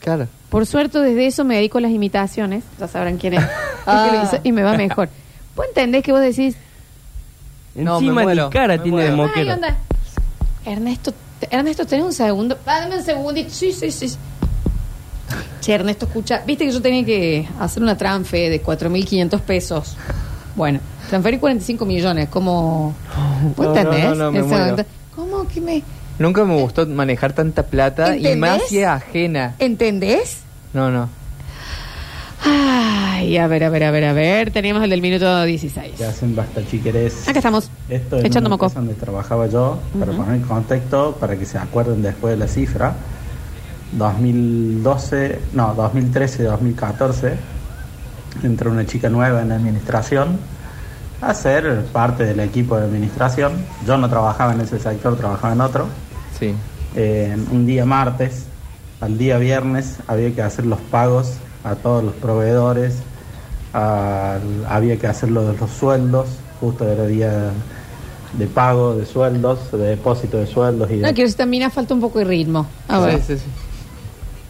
Claro. 0.00 0.28
Por 0.50 0.66
suerte, 0.66 0.98
desde 1.00 1.26
eso 1.26 1.44
me 1.44 1.56
dedico 1.56 1.78
a 1.78 1.80
las 1.80 1.90
imitaciones. 1.92 2.64
Ya 2.78 2.88
sabrán 2.88 3.16
quién 3.18 3.34
es. 3.34 3.42
el 3.86 4.10
que 4.10 4.16
lo 4.16 4.22
hizo, 4.24 4.38
y 4.42 4.52
me 4.52 4.62
va 4.62 4.76
mejor. 4.76 5.08
¿Vos 5.54 5.66
entendés 5.68 6.02
que 6.02 6.12
vos 6.12 6.20
decís, 6.20 6.56
No, 7.74 7.94
Encima 7.94 8.14
me 8.16 8.22
muero, 8.24 8.50
cara 8.50 8.76
me 8.76 8.82
tiene 8.82 9.04
de 9.04 9.10
muero. 9.12 9.32
ay, 9.34 9.48
onda? 9.50 9.76
Ernesto, 10.64 11.12
te- 11.40 11.54
Ernesto, 11.54 11.86
¿tenés 11.86 12.04
un 12.04 12.12
segundo? 12.12 12.58
Ah, 12.66 12.80
Dame 12.80 12.96
un 12.98 13.02
segundito. 13.04 13.50
Sí, 13.50 13.72
sí, 13.72 13.90
sí. 13.90 14.14
Che, 15.60 15.72
Ernesto, 15.72 16.06
escucha. 16.06 16.42
Viste 16.46 16.64
que 16.66 16.72
yo 16.72 16.80
tenía 16.82 17.04
que 17.04 17.48
hacer 17.60 17.82
una 17.82 17.96
transfe 17.96 18.48
de 18.50 18.62
4.500 18.62 19.40
pesos. 19.40 19.96
Bueno, 20.54 20.78
transferí 21.08 21.38
45 21.38 21.84
millones. 21.84 22.28
¿Cómo? 22.28 22.94
¿Vos 23.56 23.66
No, 23.66 23.74
no, 23.74 23.80
entendés? 23.80 24.04
no, 24.04 24.14
no, 24.14 24.32
me 24.32 24.38
Ese 24.40 24.48
muero. 24.48 24.64
momento. 24.66 24.84
¿Cómo 25.14 25.48
que 25.48 25.60
me...? 25.60 25.82
Nunca 26.18 26.44
me 26.44 26.54
gustó 26.60 26.86
manejar 26.86 27.32
tanta 27.32 27.64
plata 27.64 28.16
y 28.16 28.36
más 28.36 28.62
si 28.68 28.78
es 28.78 28.86
ajena. 28.86 29.54
¿Entendés? 29.58 30.38
No, 30.72 30.90
no. 30.90 31.08
Ay, 32.44 33.38
a 33.38 33.46
ver, 33.46 33.64
a 33.64 33.70
ver, 33.70 33.84
a 33.84 33.90
ver, 33.90 34.04
a 34.04 34.12
ver. 34.12 34.50
Teníamos 34.50 34.82
el 34.84 34.90
del 34.90 35.02
minuto 35.02 35.42
16. 35.44 35.94
que 35.96 36.04
hacen 36.04 36.36
basta 36.36 36.60
chiqueres. 36.66 37.28
Acá 37.28 37.38
estamos. 37.38 37.70
Esto 37.88 38.16
es 38.18 38.24
Echando 38.24 38.48
una 38.48 38.54
moco. 38.56 38.66
empresa 38.66 38.80
donde 38.80 38.94
trabajaba 38.94 39.46
yo, 39.46 39.78
para 39.98 40.12
poner 40.12 40.34
en 40.36 40.42
contexto, 40.42 41.16
para 41.18 41.36
que 41.36 41.44
se 41.44 41.58
acuerden 41.58 42.02
después 42.02 42.34
de 42.34 42.38
la 42.38 42.48
cifra. 42.48 42.94
2012, 43.92 45.38
no, 45.54 45.74
2013, 45.74 46.42
2014, 46.44 47.34
entró 48.42 48.70
una 48.70 48.84
chica 48.86 49.08
nueva 49.08 49.42
en 49.42 49.48
la 49.48 49.54
administración 49.56 50.38
a 51.22 51.32
ser 51.32 51.84
parte 51.92 52.24
del 52.24 52.40
equipo 52.40 52.76
de 52.76 52.84
administración. 52.84 53.52
Yo 53.86 53.96
no 53.96 54.08
trabajaba 54.10 54.52
en 54.52 54.60
ese 54.60 54.78
sector, 54.78 55.16
trabajaba 55.16 55.54
en 55.54 55.60
otro. 55.62 55.86
Sí. 56.38 56.54
Eh, 56.94 57.36
un 57.50 57.66
día 57.66 57.84
martes, 57.84 58.44
al 59.00 59.18
día 59.18 59.38
viernes, 59.38 59.96
había 60.06 60.34
que 60.34 60.42
hacer 60.42 60.66
los 60.66 60.80
pagos 60.80 61.34
a 61.64 61.74
todos 61.74 62.02
los 62.04 62.14
proveedores, 62.14 62.94
había 64.68 64.96
que 64.98 65.06
hacer 65.06 65.30
lo 65.30 65.44
de 65.52 65.58
los 65.58 65.70
sueldos, 65.70 66.28
justo 66.60 66.88
era 66.88 67.06
día 67.06 67.50
de 68.32 68.46
pago 68.46 68.94
de 68.96 69.04
sueldos, 69.06 69.70
de 69.72 69.78
depósito 69.78 70.38
de 70.38 70.46
sueldos 70.46 70.90
y 70.90 70.96
de- 70.96 71.02
No, 71.02 71.08
quiero 71.08 71.26
decir, 71.26 71.36
también 71.36 71.70
falta 71.70 71.94
un 71.94 72.00
poco 72.00 72.18
de 72.18 72.24
ritmo. 72.24 72.66
A 72.88 73.00
ver. 73.00 73.18
Sí, 73.20 73.34
sí, 73.34 73.38
sí. 73.38 73.50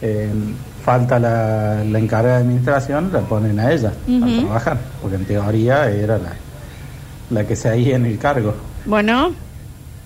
eh, 0.01 0.29
falta 0.83 1.19
la, 1.19 1.83
la 1.83 1.99
encargada 1.99 2.35
de 2.37 2.43
administración, 2.43 3.09
la 3.11 3.19
ponen 3.21 3.59
a 3.59 3.71
ella 3.71 3.89
a 3.89 4.41
trabajar, 4.41 4.77
porque 5.01 5.17
en 5.17 5.25
teoría 5.25 5.89
era 5.89 6.17
la, 6.17 6.33
la 7.31 7.45
que 7.45 7.55
se 7.55 7.67
ahí 7.69 7.91
en 7.91 8.05
el 8.05 8.17
cargo. 8.17 8.53
Bueno, 8.85 9.31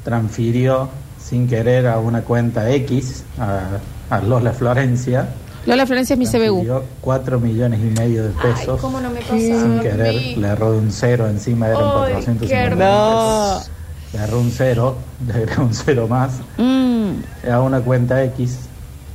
Transfirió 0.03 0.89
sin 1.23 1.47
querer 1.47 1.87
a 1.87 1.99
una 1.99 2.21
cuenta 2.21 2.69
X, 2.71 3.23
a, 3.39 3.79
a 4.09 4.21
Lola 4.21 4.51
Florencia, 4.53 5.27
Lola 5.65 5.85
Florencia 5.85 6.15
es 6.15 6.19
mi 6.19 6.25
CBU. 6.25 6.39
Transfirió 6.65 6.83
4 7.01 7.39
millones 7.39 7.79
y 7.81 7.99
medio 7.99 8.23
de 8.23 8.29
pesos. 8.29 8.81
¿cómo 8.81 8.99
no 8.99 9.11
me 9.11 9.19
pasa 9.21 9.35
Sin 9.37 9.79
querer, 9.79 10.15
mí? 10.15 10.35
le 10.37 10.47
erró 10.47 10.71
de 10.71 10.79
un 10.79 10.91
cero 10.91 11.27
encima, 11.29 11.67
eran 11.67 11.83
Ay, 11.83 12.13
450 12.13 12.47
qué 12.47 12.75
pesos. 12.75 13.71
Le 14.13 14.19
erró 14.23 14.39
un 14.39 14.51
cero, 14.51 14.95
le 15.27 15.33
agregó 15.33 15.63
un 15.63 15.73
cero 15.73 16.07
más. 16.07 16.31
Mm. 16.57 17.11
A 17.51 17.61
una 17.61 17.79
cuenta 17.81 18.23
X, 18.23 18.57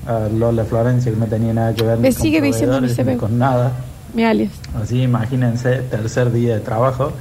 a 0.06 0.28
Lola 0.32 0.64
Florencia, 0.64 1.10
que 1.10 1.18
no 1.18 1.26
tenía 1.26 1.52
nada 1.52 1.74
que 1.74 1.82
ver 1.82 1.98
Me 1.98 2.08
ni 2.10 2.14
con 2.14 2.22
sigue 2.22 2.40
diciendo 2.40 2.80
mi 2.80 2.88
CBU. 2.94 3.16
con 3.18 3.38
nada. 3.38 3.72
Mi 4.14 4.24
alias. 4.24 4.52
Así, 4.80 5.02
imagínense, 5.02 5.78
tercer 5.90 6.32
día 6.32 6.54
de 6.54 6.60
trabajo. 6.60 7.12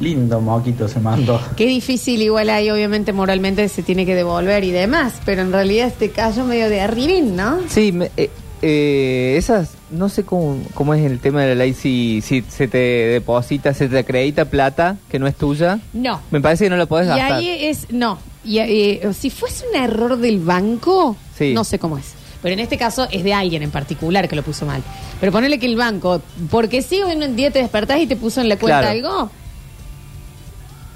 Lindo 0.00 0.40
moquito 0.40 0.86
se 0.88 1.00
mandó. 1.00 1.40
Qué 1.56 1.66
difícil 1.66 2.22
igual 2.22 2.50
ahí, 2.50 2.70
obviamente 2.70 3.12
moralmente 3.12 3.68
se 3.68 3.82
tiene 3.82 4.06
que 4.06 4.14
devolver 4.14 4.62
y 4.64 4.70
demás, 4.70 5.14
pero 5.24 5.42
en 5.42 5.52
realidad 5.52 5.88
este 5.88 6.10
callo 6.10 6.44
medio 6.44 6.68
de 6.68 6.80
arribín, 6.80 7.34
¿no? 7.36 7.58
Sí, 7.68 7.90
me- 7.92 8.10
eh, 8.16 8.30
eh, 8.62 9.34
esas, 9.36 9.70
no 9.90 10.08
sé 10.08 10.24
cómo, 10.24 10.58
cómo 10.74 10.94
es 10.94 11.04
el 11.04 11.18
tema 11.20 11.42
de 11.42 11.54
la 11.54 11.64
ley, 11.64 11.74
si, 11.74 12.20
si 12.22 12.42
se 12.48 12.66
te 12.68 12.78
deposita, 12.78 13.72
se 13.74 13.88
te 13.88 13.98
acredita 13.98 14.44
plata 14.46 14.96
que 15.10 15.18
no 15.18 15.26
es 15.26 15.34
tuya. 15.36 15.78
No. 15.92 16.20
Me 16.30 16.40
parece 16.40 16.64
que 16.64 16.70
no 16.70 16.76
la 16.76 16.86
podés 16.86 17.06
Y 17.06 17.10
gastar. 17.10 17.32
ahí 17.34 17.48
es, 17.66 17.86
no. 17.90 18.18
Y, 18.44 18.58
eh, 18.58 19.08
si 19.18 19.30
fuese 19.30 19.64
un 19.68 19.76
error 19.76 20.16
del 20.16 20.38
banco, 20.40 21.16
Sí. 21.36 21.52
no 21.54 21.64
sé 21.64 21.78
cómo 21.78 21.98
es. 21.98 22.14
Pero 22.42 22.52
en 22.52 22.60
este 22.60 22.78
caso 22.78 23.08
es 23.10 23.24
de 23.24 23.34
alguien 23.34 23.62
en 23.64 23.70
particular 23.72 24.28
que 24.28 24.36
lo 24.36 24.42
puso 24.44 24.64
mal. 24.64 24.80
Pero 25.20 25.32
ponele 25.32 25.58
que 25.58 25.66
el 25.66 25.74
banco, 25.76 26.22
porque 26.50 26.82
si 26.82 27.02
hoy 27.02 27.16
un 27.16 27.34
día 27.36 27.50
te 27.50 27.58
despertás 27.60 28.00
y 28.00 28.06
te 28.06 28.14
puso 28.16 28.40
en 28.40 28.48
la 28.48 28.56
cuenta 28.56 28.80
Claro. 28.80 28.90
algo, 28.96 29.30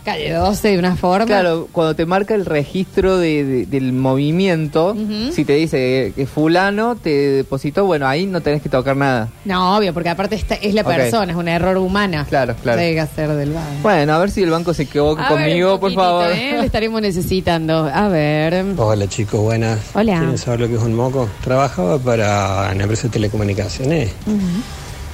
calle 0.05 0.33
12 0.33 0.69
de 0.69 0.79
una 0.79 0.97
forma. 0.97 1.27
Claro, 1.27 1.69
cuando 1.73 1.95
te 1.95 2.07
marca 2.07 2.35
el 2.35 2.45
registro 2.47 3.19
de, 3.19 3.45
de- 3.45 3.67
del 3.67 3.93
movimiento, 3.93 4.97
si 5.33 5.45
te 5.45 5.55
dice 5.55 6.13
que 6.17 6.27
fulano 6.27 6.97
te 6.97 7.11
depositó, 7.11 7.85
bueno, 7.87 8.07
ahí 8.07 8.27
no 8.27 8.41
tenés 8.41 8.63
que 8.63 8.69
tocar 8.69 8.97
nada. 8.97 9.29
No, 9.45 9.77
obvio, 9.77 9.93
porque 9.95 10.09
aparte 10.09 10.35
esta 10.37 10.55
es 10.55 10.75
la 10.75 10.85
persona, 10.85 11.33
es 11.33 11.39
un 11.39 11.49
error 11.49 11.77
humana. 11.79 12.27
Claro, 12.29 12.55
claro. 12.63 12.79
Que 12.79 13.07
ser 13.15 13.31
del 13.31 13.53
banco. 13.53 13.69
Bueno, 13.83 14.13
a 14.15 14.19
ver 14.19 14.31
si 14.31 14.43
el 14.43 14.51
banco 14.51 14.73
se 14.75 14.85
equivoca 14.85 15.27
A 15.27 15.29
conmigo, 15.29 15.79
por 15.81 15.93
favor. 15.93 16.31
¿eh? 16.31 16.57
Le 16.59 16.67
estaremos 16.67 17.01
necesitando. 17.03 17.91
A 17.93 18.09
ver. 18.09 18.65
Hola 18.77 19.07
chicos, 19.09 19.41
buenas. 19.41 19.79
Hola. 19.95 20.19
¿Quieren 20.19 20.39
saber 20.39 20.61
lo 20.61 20.69
que 20.69 20.75
es 20.75 20.81
un 20.83 20.95
moco? 20.95 21.29
Trabajaba 21.43 21.99
para 21.99 22.71
una 22.73 22.83
empresa 22.83 23.05
de 23.05 23.09
telecomunicaciones, 23.11 24.11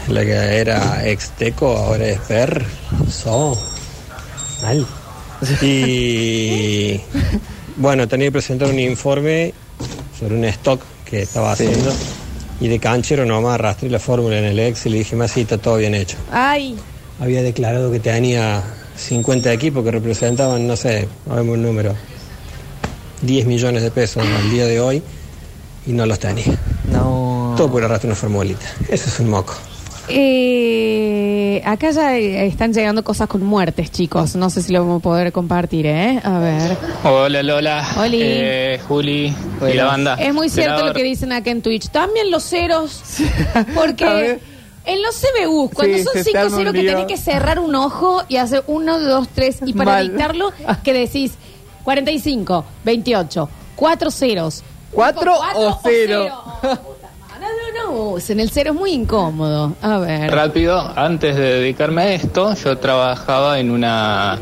la 0.09 0.23
que 0.25 0.33
era 0.33 1.07
Exteco, 1.07 1.77
ahora 1.77 2.07
es 2.09 2.19
Per, 2.21 2.65
So, 3.11 3.57
mal. 4.63 4.87
Y 5.63 7.01
bueno, 7.77 8.09
tenía 8.09 8.27
que 8.29 8.33
presentar 8.33 8.69
un 8.69 8.79
informe 8.79 9.55
sobre 10.19 10.35
un 10.35 10.45
stock 10.47 10.81
que 11.05 11.23
estaba 11.23 11.55
Sí. 11.57 11.65
haciendo 11.67 11.93
y 12.61 12.69
de 12.69 12.79
canchero 12.81 13.25
nomás 13.25 13.55
arrastré 13.55 13.89
la 13.89 14.01
fórmula 14.01 14.39
en 14.39 14.45
el 14.45 14.59
Excel 14.59 14.95
y 14.97 14.99
dije, 14.99 15.15
más 15.17 15.31
sí, 15.31 15.43
está 15.43 15.59
todo 15.59 15.77
bien 15.77 15.95
hecho. 15.95 16.17
Ay, 16.33 16.77
Había 17.21 17.43
declarado 17.43 17.91
que 17.91 17.99
tenía 18.01 18.63
50 18.97 19.53
equipos 19.53 19.83
que 19.85 19.91
representaban, 19.91 20.67
no 20.69 20.77
sé, 20.77 21.09
no 21.27 21.35
vemos 21.35 21.55
un 21.55 21.63
número, 21.63 21.95
10 23.23 23.47
millones 23.47 23.83
de 23.83 23.91
pesos 23.91 24.25
al 24.25 24.51
día 24.51 24.67
de 24.67 24.81
hoy 24.81 25.03
y 25.87 25.93
no 25.93 26.07
los 26.07 26.19
tenía. 26.21 26.45
No. 26.93 27.55
Todo 27.57 27.71
por 27.73 27.83
arrastrar 27.85 28.11
una 28.13 28.15
formulita. 28.17 28.67
Eso 28.89 29.09
es 29.09 29.19
un 29.21 29.31
moco. 29.31 29.55
Eh, 30.11 31.63
acá 31.65 31.91
ya 31.91 32.17
eh, 32.17 32.47
están 32.47 32.73
llegando 32.73 33.05
cosas 33.05 33.29
con 33.29 33.43
muertes, 33.45 33.91
chicos. 33.91 34.37
No 34.37 34.51
sé 34.51 34.63
si 34.63 34.73
lo 34.73 34.81
vamos 34.81 35.01
a 35.01 35.03
poder 35.03 35.33
compartir, 35.33 35.87
¿eh? 35.87 36.21
A 36.23 36.39
ver. 36.39 36.77
Hola, 37.05 37.43
Lola. 37.43 37.87
Hola. 37.97 38.09
Eh, 38.13 38.81
Juli 38.89 39.35
Hola. 39.61 39.71
y 39.71 39.77
la 39.77 39.85
banda. 39.85 40.15
Es 40.15 40.33
muy 40.35 40.49
cierto 40.49 40.73
Velador. 40.73 40.89
lo 40.89 40.95
que 40.95 41.03
dicen 41.05 41.33
acá 41.33 41.51
en 41.51 41.63
Twitch. 41.63 41.89
También 41.91 42.31
los 42.31 42.45
ceros. 42.45 43.03
Porque... 43.75 44.41
En 44.85 45.03
los 45.03 45.17
CBU, 45.17 45.69
cuando 45.75 45.99
sí, 45.99 46.03
son 46.03 46.15
5-0 46.65 46.73
que 46.73 46.83
tenés 46.83 47.05
que 47.05 47.19
cerrar 47.19 47.59
un 47.59 47.75
ojo 47.75 48.23
y 48.27 48.37
hacer 48.37 48.65
1, 48.67 49.01
2, 49.01 49.29
3 49.35 49.59
y 49.67 49.75
para 49.75 49.93
Mal. 49.93 50.09
dictarlo, 50.09 50.51
que 50.83 50.95
decís 50.95 51.33
45, 51.85 52.65
28, 52.85 53.51
4 53.77 54.11
ceros. 54.11 54.65
4 54.93 55.33
o 55.57 55.81
0 55.83 56.43
en 58.29 58.41
el 58.41 58.51
cero 58.51 58.73
es 58.73 58.79
muy 58.79 58.93
incómodo. 58.93 59.75
A 59.81 59.99
ver. 59.99 60.31
Rápido, 60.31 60.93
antes 60.97 61.37
de 61.37 61.61
dedicarme 61.61 62.03
a 62.03 62.13
esto, 62.13 62.55
yo 62.55 62.79
trabajaba 62.79 63.59
en 63.59 63.71
una 63.71 64.39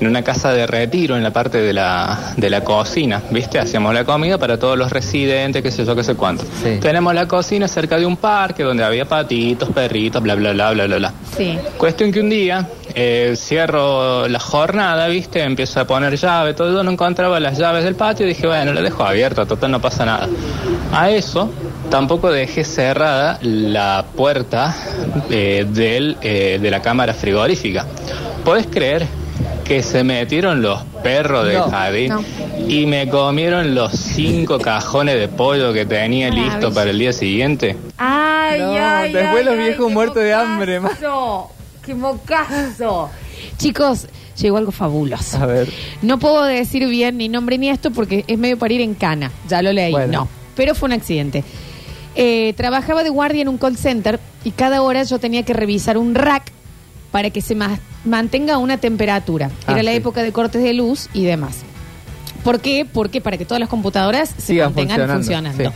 en 0.00 0.06
una 0.08 0.22
casa 0.22 0.52
de 0.52 0.66
retiro 0.66 1.16
en 1.16 1.22
la 1.22 1.32
parte 1.32 1.58
de 1.58 1.72
la, 1.72 2.34
de 2.36 2.50
la 2.50 2.62
cocina, 2.62 3.22
¿viste? 3.30 3.58
Hacíamos 3.58 3.94
la 3.94 4.04
comida 4.04 4.38
para 4.38 4.58
todos 4.58 4.76
los 4.76 4.90
residentes, 4.90 5.62
qué 5.62 5.70
sé 5.70 5.84
yo, 5.84 5.94
qué 5.94 6.04
sé 6.04 6.14
cuánto. 6.14 6.44
Tenemos 6.80 7.14
la 7.14 7.26
cocina 7.26 7.68
cerca 7.68 7.96
de 7.96 8.06
un 8.06 8.16
parque 8.16 8.62
donde 8.62 8.84
había 8.84 9.04
patitos, 9.04 9.70
perritos, 9.70 10.22
bla, 10.22 10.34
bla, 10.34 10.52
bla, 10.52 10.72
bla, 10.72 10.86
bla, 10.86 10.96
bla. 10.96 11.14
Sí. 11.36 11.58
Cuestión 11.78 12.12
que 12.12 12.20
un 12.20 12.30
día 12.30 12.68
eh, 12.94 13.34
cierro 13.36 14.28
la 14.28 14.38
jornada, 14.38 15.06
¿viste? 15.08 15.42
Empiezo 15.42 15.80
a 15.80 15.84
poner 15.86 16.16
llave, 16.16 16.54
todo, 16.54 16.82
no 16.82 16.90
encontraba 16.90 17.40
las 17.40 17.58
llaves 17.58 17.84
del 17.84 17.94
patio 17.96 18.24
y 18.26 18.30
dije, 18.30 18.46
bueno, 18.46 18.72
lo 18.72 18.82
dejo 18.82 19.04
abierto, 19.04 19.44
total 19.46 19.70
no 19.72 19.80
pasa 19.80 20.04
nada. 20.04 20.28
A 20.92 21.10
eso 21.10 21.50
tampoco 21.90 22.30
dejé 22.30 22.64
cerrada 22.64 23.38
la 23.42 24.04
puerta 24.16 24.74
eh, 25.30 25.66
del, 25.68 26.16
eh, 26.22 26.58
de 26.60 26.70
la 26.70 26.80
cámara 26.80 27.14
frigorífica. 27.14 27.84
¿Podés 28.44 28.66
creer 28.66 29.06
que 29.64 29.82
se 29.82 30.04
metieron 30.04 30.60
los 30.62 30.82
perros 31.02 31.46
del 31.46 31.56
No. 31.58 31.70
jardín 31.70 32.08
No. 32.10 32.24
y 32.68 32.84
me 32.86 33.08
comieron 33.08 33.74
los 33.74 33.92
cinco 33.92 34.58
cajones 34.58 35.16
de 35.18 35.28
pollo 35.28 35.72
que 35.72 35.86
tenía 35.86 36.28
listo 36.28 36.44
Maravilloso. 36.48 36.74
para 36.74 36.90
el 36.90 36.98
día 36.98 37.12
siguiente? 37.12 37.76
Ay, 37.96 38.60
No, 38.60 38.72
ay, 38.78 39.12
después 39.12 39.38
ay, 39.38 39.44
los 39.44 39.54
ay, 39.54 39.58
viejos 39.60 39.90
muertos 39.90 40.22
de 40.22 40.34
hambre, 40.34 40.80
ma. 40.80 40.90
¡Qué 41.84 41.94
mocazo! 41.94 43.10
Chicos, 43.58 44.06
llegó 44.40 44.56
algo 44.56 44.72
fabuloso. 44.72 45.38
A 45.38 45.46
ver. 45.46 45.68
No 46.02 46.18
puedo 46.18 46.44
decir 46.44 46.86
bien 46.88 47.18
ni 47.18 47.28
nombre 47.28 47.58
ni 47.58 47.68
esto 47.68 47.90
porque 47.90 48.24
es 48.26 48.38
medio 48.38 48.58
para 48.58 48.72
ir 48.74 48.80
en 48.80 48.94
cana. 48.94 49.30
Ya 49.48 49.62
lo 49.62 49.72
leí. 49.72 49.92
Bueno. 49.92 50.12
No, 50.20 50.28
pero 50.56 50.74
fue 50.74 50.86
un 50.86 50.92
accidente. 50.92 51.44
Eh, 52.16 52.54
trabajaba 52.56 53.02
de 53.02 53.10
guardia 53.10 53.42
en 53.42 53.48
un 53.48 53.58
call 53.58 53.76
center 53.76 54.20
y 54.44 54.52
cada 54.52 54.82
hora 54.82 55.02
yo 55.02 55.18
tenía 55.18 55.42
que 55.42 55.52
revisar 55.52 55.98
un 55.98 56.14
rack 56.14 56.44
para 57.10 57.30
que 57.30 57.40
se 57.40 57.54
ma- 57.54 57.78
mantenga 58.04 58.58
una 58.58 58.78
temperatura. 58.78 59.50
Ah, 59.66 59.72
Era 59.72 59.82
la 59.82 59.90
sí. 59.90 59.96
época 59.98 60.22
de 60.22 60.32
cortes 60.32 60.62
de 60.62 60.74
luz 60.74 61.08
y 61.12 61.24
demás. 61.24 61.56
¿Por 62.44 62.60
qué? 62.60 62.86
Porque 62.90 63.20
para 63.20 63.36
que 63.36 63.44
todas 63.44 63.60
las 63.60 63.68
computadoras 63.68 64.30
se 64.36 64.42
Sigan 64.42 64.66
mantengan 64.74 65.10
funcionando, 65.10 65.50
funcionando. 65.50 65.72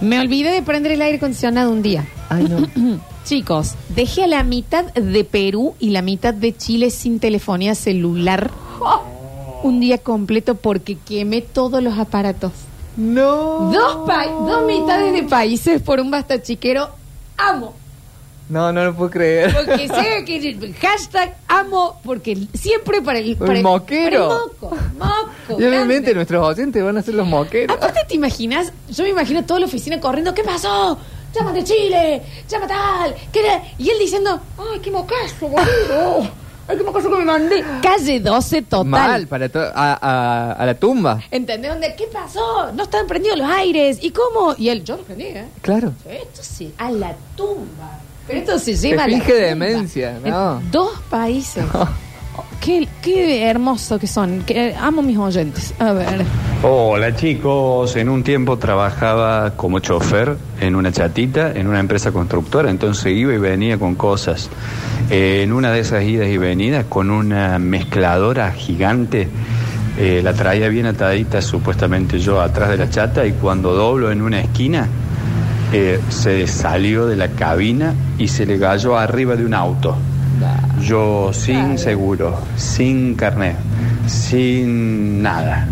Me 0.00 0.18
olvidé 0.20 0.50
de 0.50 0.62
prender 0.62 0.92
el 0.92 1.00
aire 1.02 1.16
acondicionado 1.16 1.70
un 1.70 1.80
día. 1.82 2.04
Ay, 2.28 2.44
no. 2.48 3.00
Chicos, 3.26 3.74
dejé 3.88 4.22
a 4.24 4.26
la 4.28 4.42
mitad 4.44 4.84
de 4.94 5.24
Perú 5.24 5.74
y 5.80 5.90
la 5.90 6.00
mitad 6.00 6.32
de 6.32 6.56
Chile 6.56 6.90
sin 6.90 7.18
telefonía 7.18 7.74
celular 7.74 8.50
un 9.64 9.80
día 9.80 9.98
completo 9.98 10.54
porque 10.54 10.96
quemé 10.96 11.42
todos 11.42 11.82
los 11.82 11.98
aparatos. 11.98 12.52
No. 12.96 13.72
Dos, 13.72 14.06
pa- 14.06 14.26
dos 14.28 14.64
mitades 14.66 15.12
de 15.12 15.24
países 15.24 15.82
por 15.82 15.98
un 15.98 16.10
basta 16.10 16.40
chiquero. 16.40 16.88
Amo. 17.36 17.74
No, 18.48 18.72
no 18.72 18.84
lo 18.84 18.94
puedo 18.94 19.10
creer. 19.10 19.52
Porque 19.52 19.88
sé 19.88 20.24
que 20.24 20.74
hashtag 20.80 21.36
amo 21.48 22.00
porque 22.04 22.46
siempre 22.54 23.02
para 23.02 23.18
el, 23.18 23.36
para 23.36 23.54
El 23.56 23.62
moquero. 23.64 24.28
para 24.28 24.40
el 24.40 24.40
moco, 24.60 24.76
moco, 25.48 25.60
Y 25.60 25.64
obviamente 25.64 26.14
nuestros 26.14 26.46
oyentes 26.46 26.82
van 26.84 26.96
a 26.96 27.02
ser 27.02 27.14
los 27.14 27.26
moqueros. 27.26 27.76
Aparte, 27.76 28.00
¿te 28.06 28.14
imaginas? 28.14 28.72
Yo 28.88 29.02
me 29.02 29.10
imagino 29.10 29.44
toda 29.44 29.58
la 29.58 29.66
oficina 29.66 29.98
corriendo. 29.98 30.32
¿Qué 30.32 30.44
pasó? 30.44 30.96
Llama 31.36 31.52
de 31.52 31.64
Chile, 31.64 32.22
llama 32.48 32.66
tal. 32.66 33.14
¿Qué 33.32 33.40
era? 33.40 33.62
Y 33.78 33.90
él 33.90 33.98
diciendo, 33.98 34.40
ay, 34.58 34.80
qué 34.80 34.90
mocazo, 34.90 35.48
boludo. 35.48 36.30
Ay, 36.68 36.76
qué 36.78 36.82
mocazo 36.82 37.10
que 37.10 37.16
me 37.18 37.24
mandé. 37.24 37.64
Calle 37.82 38.20
12 38.20 38.62
total. 38.62 38.84
Mal, 38.86 39.26
para 39.26 39.48
to- 39.48 39.60
a, 39.74 39.98
a, 40.00 40.52
a 40.52 40.66
la 40.66 40.74
tumba. 40.74 41.20
¿Entendés? 41.30 41.70
¿Dónde? 41.70 41.94
¿Qué 41.96 42.06
pasó? 42.12 42.72
No 42.72 42.84
están 42.84 43.06
prendidos 43.06 43.38
los 43.38 43.48
aires. 43.50 43.98
¿Y 44.00 44.10
cómo? 44.10 44.54
Y 44.56 44.68
él, 44.70 44.82
yo 44.82 44.96
los 44.96 45.04
prendí, 45.06 45.24
¿eh? 45.24 45.44
Claro. 45.60 45.92
Esto 46.08 46.40
sí, 46.42 46.72
a 46.78 46.90
la 46.90 47.14
tumba. 47.36 48.00
Pero 48.26 48.40
esto 48.40 48.58
se 48.58 48.74
lleva 48.76 49.04
a 49.04 49.06
la 49.08 49.14
finge 49.14 49.32
tumba. 49.32 49.46
demencia, 49.46 50.18
no. 50.24 50.58
En 50.60 50.70
dos 50.72 50.90
países. 51.10 51.64
Qué, 52.60 52.88
qué 53.02 53.44
hermoso 53.44 53.98
que 53.98 54.06
son. 54.06 54.42
Que, 54.42 54.74
amo 54.74 55.02
mis 55.02 55.16
oyentes. 55.16 55.74
A 55.78 55.92
ver. 55.92 56.24
Hola 56.62 57.14
chicos, 57.14 57.94
en 57.96 58.08
un 58.08 58.22
tiempo 58.22 58.58
trabajaba 58.58 59.52
como 59.56 59.78
chofer 59.78 60.36
en 60.60 60.74
una 60.74 60.90
chatita, 60.90 61.52
en 61.52 61.66
una 61.66 61.80
empresa 61.80 62.12
constructora, 62.12 62.70
entonces 62.70 63.12
iba 63.12 63.34
y 63.34 63.38
venía 63.38 63.78
con 63.78 63.94
cosas. 63.94 64.48
Eh, 65.10 65.42
en 65.44 65.52
una 65.52 65.70
de 65.70 65.80
esas 65.80 66.02
idas 66.02 66.28
y 66.28 66.38
venidas 66.38 66.86
con 66.86 67.10
una 67.10 67.58
mezcladora 67.58 68.50
gigante, 68.52 69.28
eh, 69.98 70.20
la 70.24 70.32
traía 70.32 70.68
bien 70.68 70.86
atadita 70.86 71.40
supuestamente 71.40 72.18
yo 72.18 72.40
atrás 72.40 72.70
de 72.70 72.78
la 72.78 72.90
chata 72.90 73.24
y 73.26 73.32
cuando 73.32 73.72
doblo 73.72 74.10
en 74.10 74.20
una 74.20 74.40
esquina 74.40 74.88
eh, 75.72 76.00
se 76.08 76.46
salió 76.46 77.06
de 77.06 77.16
la 77.16 77.28
cabina 77.28 77.94
y 78.18 78.28
se 78.28 78.46
le 78.46 78.58
cayó 78.58 78.96
arriba 78.98 79.36
de 79.36 79.44
un 79.44 79.54
auto. 79.54 79.96
Yo 80.86 81.32
sin 81.32 81.78
seguro, 81.78 82.38
sin 82.56 83.16
carnet, 83.16 83.56
sin 84.06 85.20
nada. 85.20 85.66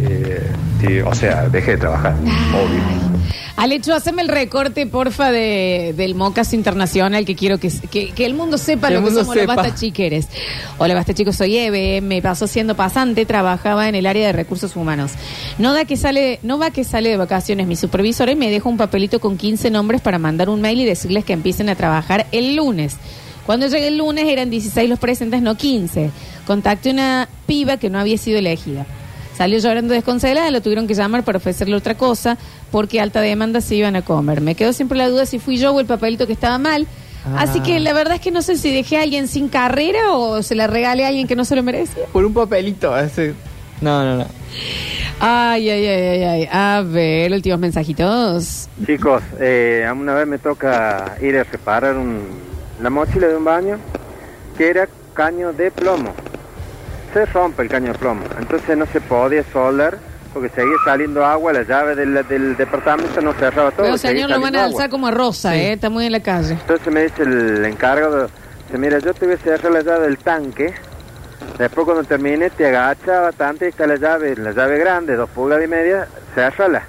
Eh, 0.00 0.50
y, 0.88 1.00
o 1.00 1.14
sea, 1.14 1.48
dejé 1.50 1.72
de 1.72 1.76
trabajar, 1.76 2.14
obvio. 2.14 3.14
Alecho, 3.56 3.94
haceme 3.94 4.22
el 4.22 4.28
recorte, 4.28 4.86
porfa, 4.86 5.30
de, 5.30 5.92
del 5.96 6.14
Mocaso 6.14 6.56
Internacional, 6.56 7.26
que 7.26 7.36
quiero 7.36 7.58
que, 7.58 7.70
que, 7.90 8.10
que 8.10 8.24
el 8.24 8.32
mundo 8.32 8.56
sepa 8.56 8.88
Que 8.88 8.94
lo 8.94 9.04
que 9.04 9.10
somos 9.10 9.26
los 9.26 9.34
sepa. 9.36 9.54
Basta 9.54 9.74
Chiqueres. 9.74 10.28
Hola, 10.78 10.94
Basta 10.94 11.12
Chicos, 11.12 11.36
soy 11.36 11.58
Eve, 11.58 12.00
me 12.00 12.22
pasó 12.22 12.46
siendo 12.46 12.74
pasante, 12.74 13.26
trabajaba 13.26 13.88
en 13.88 13.94
el 13.94 14.06
área 14.06 14.26
de 14.26 14.32
recursos 14.32 14.76
humanos. 14.76 15.12
No 15.58 15.74
da 15.74 15.84
que 15.84 15.98
sale, 15.98 16.40
no 16.42 16.58
va 16.58 16.70
que 16.70 16.84
sale 16.84 17.10
de 17.10 17.18
vacaciones 17.18 17.66
mi 17.66 17.76
supervisor 17.76 18.30
y 18.30 18.34
me 18.34 18.50
deja 18.50 18.66
un 18.66 18.78
papelito 18.78 19.20
con 19.20 19.36
15 19.36 19.70
nombres 19.70 20.00
para 20.00 20.18
mandar 20.18 20.48
un 20.48 20.62
mail 20.62 20.80
y 20.80 20.84
decirles 20.86 21.24
que 21.26 21.34
empiecen 21.34 21.68
a 21.68 21.76
trabajar 21.76 22.26
el 22.32 22.56
lunes. 22.56 22.96
Cuando 23.46 23.66
llegué 23.66 23.88
el 23.88 23.98
lunes 23.98 24.24
eran 24.26 24.50
16 24.50 24.88
los 24.88 24.98
presentes, 24.98 25.42
no 25.42 25.56
15. 25.56 26.10
Contacté 26.46 26.90
una 26.90 27.28
piba 27.46 27.76
que 27.76 27.90
no 27.90 27.98
había 27.98 28.16
sido 28.18 28.38
elegida. 28.38 28.86
Salió 29.36 29.58
llorando 29.58 29.92
desconsolada, 29.94 30.50
lo 30.50 30.60
tuvieron 30.62 30.86
que 30.86 30.94
llamar 30.94 31.24
para 31.24 31.38
ofrecerle 31.38 31.74
otra 31.76 31.96
cosa 31.96 32.38
porque 32.70 33.00
alta 33.00 33.20
demanda 33.20 33.60
se 33.60 33.74
iban 33.74 33.96
a 33.96 34.02
comer. 34.02 34.40
Me 34.40 34.54
quedó 34.54 34.72
siempre 34.72 34.96
la 34.96 35.08
duda 35.08 35.26
si 35.26 35.38
fui 35.40 35.56
yo 35.58 35.72
o 35.72 35.80
el 35.80 35.86
papelito 35.86 36.26
que 36.26 36.32
estaba 36.32 36.56
mal. 36.58 36.86
Ah. 37.26 37.40
Así 37.40 37.60
que 37.60 37.80
la 37.80 37.92
verdad 37.94 38.14
es 38.16 38.20
que 38.20 38.30
no 38.30 38.42
sé 38.42 38.56
si 38.56 38.72
dejé 38.72 38.96
a 38.98 39.02
alguien 39.02 39.26
sin 39.28 39.48
carrera 39.48 40.12
o 40.12 40.42
se 40.42 40.54
la 40.54 40.66
regalé 40.68 41.04
a 41.04 41.08
alguien 41.08 41.26
que 41.26 41.34
no 41.36 41.44
se 41.44 41.56
lo 41.56 41.62
merecía. 41.62 42.04
Por 42.12 42.24
un 42.24 42.32
papelito. 42.32 42.96
Ese. 42.96 43.34
No, 43.80 44.04
no, 44.04 44.16
no. 44.18 44.26
Ay, 45.20 45.68
ay, 45.68 45.86
ay, 45.86 46.02
ay, 46.02 46.22
ay. 46.22 46.48
A 46.52 46.82
ver, 46.86 47.32
últimos 47.32 47.58
mensajitos. 47.58 48.68
Chicos, 48.86 49.22
eh, 49.40 49.84
una 49.92 50.14
vez 50.14 50.26
me 50.26 50.38
toca 50.38 51.16
ir 51.22 51.36
a 51.38 51.44
reparar 51.44 51.96
un- 51.96 52.43
la 52.80 52.90
mochila 52.90 53.28
de 53.28 53.36
un 53.36 53.44
baño 53.44 53.78
que 54.56 54.70
era 54.70 54.88
caño 55.14 55.52
de 55.52 55.70
plomo. 55.70 56.12
Se 57.12 57.26
rompe 57.26 57.62
el 57.62 57.68
caño 57.68 57.92
de 57.92 57.98
plomo, 57.98 58.24
entonces 58.38 58.76
no 58.76 58.86
se 58.86 59.00
podía 59.00 59.44
soldar 59.52 59.98
porque 60.34 60.48
seguía 60.48 60.74
saliendo 60.84 61.24
agua, 61.24 61.52
la 61.52 61.62
llave 61.62 61.94
del, 61.94 62.26
del 62.26 62.56
departamento 62.56 63.20
no 63.20 63.32
cerraba 63.34 63.70
todo. 63.70 63.86
Pero 63.86 63.96
señor, 63.96 64.28
lo 64.28 64.40
van 64.40 64.56
a 64.56 64.64
agua. 64.64 64.72
alzar 64.72 64.90
como 64.90 65.06
a 65.06 65.12
Rosa, 65.12 65.54
¿eh? 65.56 65.74
Está 65.74 65.90
muy 65.90 66.06
en 66.06 66.12
la 66.12 66.20
calle. 66.20 66.54
Entonces 66.54 66.92
me 66.92 67.04
dice 67.04 67.22
el 67.22 67.64
encargado, 67.64 68.28
dice, 68.66 68.76
mira, 68.76 68.98
yo 68.98 69.14
te 69.14 69.26
voy 69.26 69.36
a 69.36 69.38
cerrar 69.38 69.72
la 69.72 69.82
llave 69.82 70.06
del 70.06 70.18
tanque, 70.18 70.74
después 71.56 71.84
cuando 71.84 72.02
termine 72.02 72.50
te 72.50 72.66
agacha 72.66 73.20
bastante 73.20 73.66
y 73.66 73.68
está 73.68 73.86
la 73.86 73.94
llave, 73.94 74.34
la 74.34 74.50
llave 74.50 74.76
grande, 74.78 75.14
dos 75.14 75.30
pulgadas 75.30 75.64
y 75.64 75.68
media, 75.68 76.08
cerrala. 76.34 76.82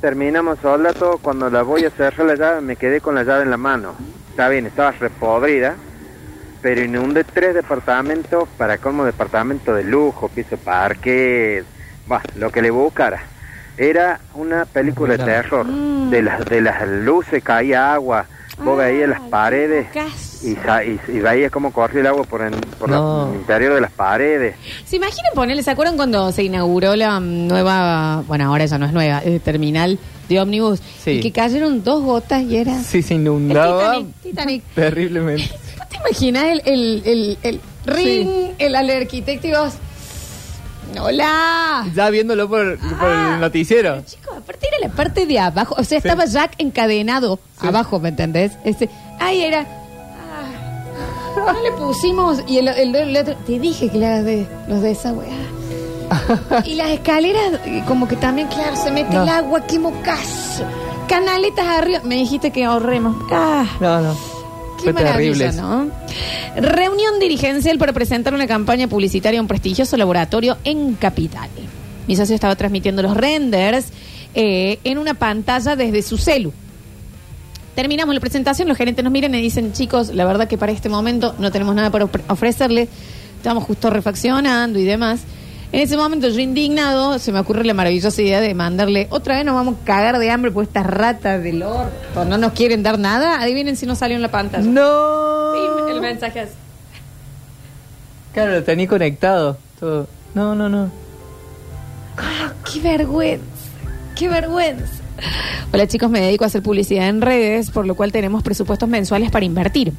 Terminamos 0.00 0.58
sola 0.60 0.94
todo, 0.94 1.18
cuando 1.18 1.50
la 1.50 1.60
voy 1.60 1.84
a 1.84 1.90
cerrar 1.90 2.26
la 2.26 2.36
llave 2.36 2.62
me 2.62 2.76
quedé 2.76 3.02
con 3.02 3.14
la 3.14 3.22
llave 3.22 3.42
en 3.42 3.50
la 3.50 3.58
mano. 3.58 3.94
Está 4.30 4.48
bien, 4.48 4.66
estaba 4.66 4.92
repodrida, 4.92 5.74
pero 6.62 6.82
inundé 6.84 7.24
tres 7.24 7.54
departamentos, 7.54 8.48
para 8.56 8.78
como 8.78 9.04
departamento 9.04 9.74
de 9.74 9.84
lujo, 9.84 10.28
piso 10.28 10.56
parque, 10.56 11.64
bah, 12.06 12.22
lo 12.36 12.50
que 12.50 12.62
le 12.62 12.70
buscara. 12.70 13.22
Era 13.76 14.20
una 14.34 14.64
película 14.66 15.12
de 15.16 15.18
terror, 15.24 15.66
de 16.10 16.22
las, 16.22 16.44
de 16.44 16.60
las 16.60 16.86
luces 16.88 17.42
caía 17.42 17.94
agua, 17.94 18.26
vos 18.62 18.76
veías 18.76 19.08
las 19.08 19.20
paredes 19.22 19.86
y, 20.44 20.54
sa- 20.56 20.84
y, 20.84 21.00
y 21.08 21.18
veías 21.20 21.50
cómo 21.50 21.72
corría 21.72 22.00
el 22.02 22.06
agua 22.08 22.24
por, 22.24 22.42
en- 22.42 22.52
por 22.78 22.90
la- 22.90 22.98
el 23.30 23.36
interior 23.36 23.74
de 23.74 23.80
las 23.80 23.92
paredes. 23.92 24.56
¿Se 24.84 24.96
imaginan 24.96 25.32
ponerle, 25.34 25.62
se 25.62 25.70
acuerdan 25.70 25.96
cuando 25.96 26.30
se 26.30 26.42
inauguró 26.42 26.94
la 26.94 27.18
mm, 27.20 27.46
nueva, 27.48 28.22
bueno, 28.26 28.46
ahora 28.48 28.66
ya 28.66 28.76
no 28.76 28.84
es 28.86 28.92
nueva, 28.92 29.22
eh, 29.24 29.40
terminal 29.42 29.98
de 30.30 30.40
ómnibus? 30.40 30.80
Sí. 31.04 31.10
Y 31.10 31.20
que 31.20 31.32
cayeron 31.32 31.84
dos 31.84 32.02
gotas 32.02 32.42
y 32.44 32.56
era... 32.56 32.78
Sí, 32.82 33.02
se 33.02 33.14
inundaba 33.14 33.96
El 33.96 34.06
Titanic, 34.06 34.22
Titanic. 34.22 34.62
terriblemente. 34.74 35.50
¿Te 35.90 35.96
imaginas 35.96 36.44
el, 36.44 36.62
el, 36.64 37.02
el, 37.04 37.38
el 37.42 37.60
ring, 37.84 38.28
el, 38.58 38.74
al 38.76 38.88
arquitecto 38.90 39.46
y 39.48 39.50
vos... 39.52 39.74
¡Hola! 41.00 41.86
Ya 41.94 42.10
viéndolo 42.10 42.48
por, 42.48 42.78
por 42.78 42.88
Ah. 43.08 43.32
el 43.34 43.40
noticiero. 43.40 44.02
Chicos, 44.04 44.36
aparte 44.38 44.66
era 44.68 44.88
la 44.88 44.94
parte 44.94 45.24
de 45.26 45.38
abajo, 45.38 45.76
o 45.78 45.84
sea, 45.84 45.98
estaba 45.98 46.24
Jack 46.24 46.54
encadenado 46.58 47.38
abajo, 47.58 48.00
¿me 48.00 48.08
entendés? 48.08 48.52
Este, 48.64 48.88
ahí 49.20 49.42
era... 49.42 49.60
ah, 49.60 51.52
no 51.52 51.62
le 51.62 51.70
pusimos 51.72 52.38
y 52.48 52.58
el, 52.58 52.68
el- 52.68 52.94
el 52.96 53.16
otro... 53.16 53.36
Te 53.46 53.58
dije 53.60 53.88
que 53.88 53.98
le 53.98 54.06
hagas 54.06 54.24
de 54.24 54.46
los 54.68 54.82
de 54.82 54.90
esa 54.90 55.12
weá. 55.12 55.28
y 56.64 56.74
las 56.74 56.90
escaleras, 56.90 57.60
eh, 57.64 57.82
como 57.86 58.06
que 58.08 58.16
también, 58.16 58.48
claro, 58.48 58.76
se 58.76 58.90
mete 58.90 59.14
No. 59.14 59.22
el 59.22 59.28
agua, 59.28 59.66
qué 59.66 59.78
mocazo. 59.78 60.64
Canaletas 61.08 61.66
arriba. 61.66 62.00
Me 62.04 62.16
dijiste 62.16 62.50
que 62.50 62.64
ahorremos. 62.64 63.16
Ah. 63.30 63.66
No, 63.80 64.00
no. 64.00 64.14
Qué 64.78 64.84
Fue 64.84 64.92
maravilla, 64.94 65.16
terrible 65.16 65.46
eso. 65.46 65.62
¿no? 65.62 65.90
Reunión 66.56 67.18
dirigencial 67.20 67.76
para 67.78 67.92
presentar 67.92 68.32
una 68.34 68.46
campaña 68.46 68.88
publicitaria 68.88 69.38
a 69.38 69.42
un 69.42 69.48
prestigioso 69.48 69.96
laboratorio 69.96 70.56
en 70.64 70.94
Capital. 70.94 71.48
Mi 72.08 72.16
socio 72.16 72.34
estaba 72.34 72.56
transmitiendo 72.56 73.02
los 73.02 73.16
renders 73.16 73.86
eh, 74.34 74.78
en 74.84 74.98
una 74.98 75.14
pantalla 75.14 75.76
desde 75.76 76.02
su 76.02 76.16
celu. 76.16 76.52
Terminamos 77.74 78.14
la 78.14 78.20
presentación, 78.20 78.68
los 78.68 78.76
gerentes 78.76 79.02
nos 79.04 79.12
miran 79.12 79.34
y 79.34 79.40
dicen, 79.40 79.72
chicos, 79.72 80.08
la 80.14 80.24
verdad 80.24 80.48
que 80.48 80.58
para 80.58 80.72
este 80.72 80.88
momento 80.88 81.34
no 81.38 81.50
tenemos 81.52 81.74
nada 81.74 81.90
para 81.90 82.06
ofre- 82.06 82.22
ofrecerles, 82.28 82.88
estamos 83.36 83.64
justo 83.64 83.90
refaccionando 83.90 84.78
y 84.78 84.84
demás. 84.84 85.20
En 85.72 85.80
ese 85.80 85.96
momento 85.96 86.28
yo 86.28 86.40
indignado, 86.40 87.18
se 87.20 87.30
me 87.30 87.38
ocurre 87.38 87.64
la 87.64 87.74
maravillosa 87.74 88.20
idea 88.20 88.40
de 88.40 88.54
mandarle, 88.54 89.06
otra 89.10 89.36
vez 89.36 89.44
nos 89.44 89.54
vamos 89.54 89.76
a 89.80 89.84
cagar 89.84 90.18
de 90.18 90.28
hambre 90.28 90.50
por 90.50 90.64
estas 90.64 90.84
ratas 90.84 91.40
del 91.42 91.62
orto, 91.62 92.24
no 92.24 92.38
nos 92.38 92.52
quieren 92.52 92.82
dar 92.82 92.98
nada, 92.98 93.40
adivinen 93.40 93.76
si 93.76 93.86
no 93.86 93.94
salió 93.94 94.16
en 94.16 94.22
la 94.22 94.32
pantalla. 94.32 94.66
No. 94.66 95.52
Sí, 95.52 95.92
el 95.92 96.00
mensaje 96.00 96.42
es... 96.42 96.48
Claro, 98.32 98.52
lo 98.52 98.64
tenía 98.64 98.88
conectado. 98.88 99.58
Todo. 99.78 100.08
No, 100.34 100.56
no, 100.56 100.68
no. 100.68 100.90
¡Ah, 102.16 102.52
qué 102.70 102.80
vergüenza! 102.80 103.44
¡Qué 104.16 104.28
vergüenza! 104.28 105.02
Hola 105.72 105.86
chicos, 105.86 106.10
me 106.10 106.20
dedico 106.20 106.44
a 106.44 106.48
hacer 106.48 106.62
publicidad 106.62 107.08
en 107.08 107.20
redes, 107.20 107.70
por 107.70 107.86
lo 107.86 107.94
cual 107.94 108.10
tenemos 108.10 108.42
presupuestos 108.42 108.88
mensuales 108.88 109.30
para 109.30 109.44
invertir. 109.44 109.92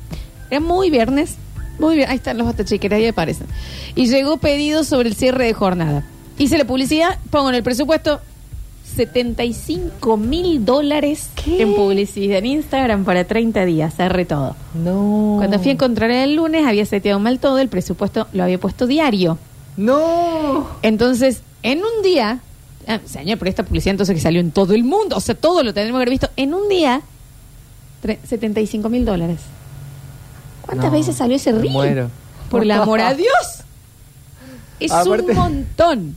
Era 0.49 0.59
muy 0.59 0.89
viernes, 0.89 1.37
muy 1.81 1.95
bien, 1.97 2.09
ahí 2.09 2.15
están 2.15 2.37
los 2.37 2.47
batachiqueras, 2.47 2.97
ahí 2.97 3.07
aparecen. 3.07 3.47
Y 3.95 4.07
llegó 4.07 4.37
pedido 4.37 4.83
sobre 4.85 5.09
el 5.09 5.15
cierre 5.15 5.45
de 5.45 5.53
jornada. 5.53 6.05
Hice 6.37 6.57
la 6.57 6.65
publicidad, 6.65 7.19
pongo 7.29 7.49
en 7.49 7.55
el 7.55 7.63
presupuesto 7.63 8.21
75 8.95 10.17
mil 10.17 10.65
dólares 10.65 11.29
en 11.45 11.75
publicidad 11.75 12.39
en 12.39 12.45
Instagram 12.45 13.03
para 13.05 13.23
30 13.25 13.65
días, 13.65 13.95
cerré 13.95 14.25
todo. 14.25 14.55
No. 14.73 15.35
Cuando 15.37 15.59
fui 15.59 15.69
a 15.69 15.73
encontrar 15.73 16.11
el 16.11 16.35
lunes, 16.35 16.65
había 16.65 16.85
seteado 16.85 17.19
mal 17.19 17.39
todo, 17.39 17.59
el 17.59 17.69
presupuesto 17.69 18.27
lo 18.33 18.43
había 18.43 18.59
puesto 18.59 18.87
diario. 18.87 19.37
No. 19.77 20.67
Entonces, 20.81 21.41
en 21.63 21.79
un 21.79 22.03
día, 22.03 22.39
ah, 22.87 22.99
señor, 23.05 23.37
pero 23.37 23.49
esta 23.49 23.63
publicidad 23.63 23.91
entonces 23.91 24.15
que 24.15 24.21
salió 24.21 24.41
en 24.41 24.51
todo 24.51 24.73
el 24.73 24.83
mundo, 24.83 25.15
o 25.15 25.21
sea, 25.21 25.35
todo 25.35 25.63
lo 25.63 25.73
tenemos 25.73 25.93
que 25.93 26.03
haber 26.03 26.09
visto, 26.09 26.29
en 26.35 26.53
un 26.53 26.67
día, 26.67 27.01
tre- 28.03 28.17
75 28.23 28.89
mil 28.89 29.05
dólares. 29.05 29.39
¿Cuántas 30.71 30.91
No, 30.91 30.97
veces 30.97 31.15
salió 31.15 31.35
ese 31.35 31.51
reel? 31.51 31.69
muero. 31.71 32.09
Por 32.49 32.63
el 32.63 32.71
amor 32.71 33.01
a 33.01 33.13
Dios. 33.13 33.29
Es 34.79 34.91
Aparte- 34.91 35.31
un 35.33 35.37
montón. 35.37 36.15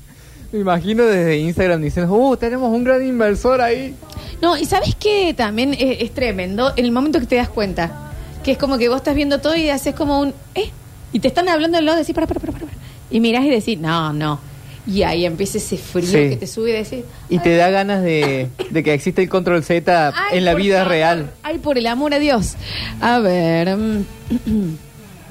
Me 0.53 0.61
imagino 0.61 1.03
desde 1.05 1.37
Instagram 1.39 1.83
diciendo, 1.83 2.15
uh, 2.15 2.37
tenemos 2.37 2.73
un 2.73 2.83
gran 2.85 3.05
inversor 3.05 3.61
ahí. 3.61 3.95
No, 4.41 4.57
y 4.57 4.65
sabes 4.65 4.95
que 4.95 5.35
también 5.35 5.75
es, 5.75 6.01
es 6.01 6.15
tremendo 6.15 6.73
en 6.77 6.85
el 6.85 6.93
momento 6.93 7.19
que 7.21 7.27
te 7.27 7.37
das 7.37 7.49
cuenta, 7.49 8.13
que 8.43 8.53
es 8.53 8.59
como 8.59 8.79
que 8.79 8.89
vos 8.89 8.99
estás 8.99 9.15
viendo 9.17 9.41
todo 9.41 9.55
y 9.57 9.69
haces 9.69 9.95
como 9.95 10.21
un, 10.21 10.33
¿eh? 10.55 10.71
Y 11.13 11.19
te 11.21 11.29
están 11.29 11.49
hablando 11.49 11.77
del 11.77 11.85
lado, 11.87 11.99
decís, 11.99 12.15
para, 12.15 12.27
para, 12.27 12.41
para. 12.41 12.53
para. 12.53 12.67
Y 13.11 13.21
mirás 13.21 13.45
y 13.45 13.51
decís, 13.51 13.79
no, 13.79 14.13
no. 14.13 14.39
Y 14.87 15.03
ahí 15.03 15.25
empieza 15.25 15.57
ese 15.59 15.79
frío 15.79 16.07
Sí. 16.11 16.29
que 16.31 16.37
te 16.37 16.47
sube 16.47 16.71
y 16.71 16.73
decís, 16.75 17.05
Y 17.31 17.39
te 17.39 17.57
da 17.57 17.71
ganas 17.71 18.03
de, 18.03 18.49
de 18.71 18.83
que 18.83 18.93
existe 18.93 19.23
el 19.23 19.29
control 19.31 19.65
Z 19.65 20.09
Ay, 20.15 20.39
en 20.39 20.45
la 20.45 20.55
vida 20.55 20.79
favor. 20.79 20.91
real. 20.93 21.31
Ay, 21.43 21.59
por 21.59 21.79
el 21.79 21.87
amor 21.87 22.13
a 22.13 22.19
Dios. 22.19 22.55
A 23.01 23.19
ver. 23.21 23.77
mm, 23.77 24.05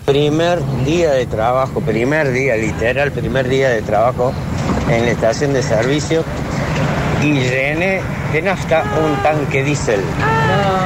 Primer 0.06 0.60
día 0.86 1.12
de 1.12 1.26
trabajo, 1.28 1.80
primer 1.80 2.32
día, 2.34 2.58
literal, 2.58 3.12
primer 3.14 3.48
día 3.48 3.70
de 3.70 3.82
trabajo 3.82 4.34
en 4.90 5.06
la 5.06 5.12
estación 5.12 5.54
de 5.54 5.64
servicio 5.64 6.26
y 7.24 7.32
llené 7.36 8.02
de 8.34 8.42
nafta 8.42 8.84
un 9.02 9.16
tanque 9.24 9.64
diésel. 9.64 10.02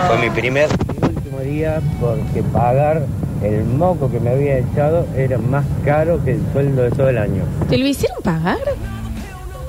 Fue 0.08 0.18
mi 0.20 0.30
primer 0.30 0.70
y 1.02 1.06
último 1.06 1.40
día 1.40 1.82
porque 2.00 2.44
pagar 2.54 3.08
el 3.44 3.64
moco 3.66 4.10
que 4.10 4.20
me 4.20 4.32
había 4.32 4.58
echado 4.60 5.06
era 5.16 5.38
más 5.38 5.66
caro 5.86 6.24
que 6.24 6.32
el 6.32 6.42
sueldo 6.54 6.84
de 6.84 6.92
todo 6.92 7.10
el 7.10 7.18
año. 7.18 7.44
¿Te 7.70 7.78
lo 7.78 7.88
hicieron 7.88 8.18
pagar? 8.24 8.58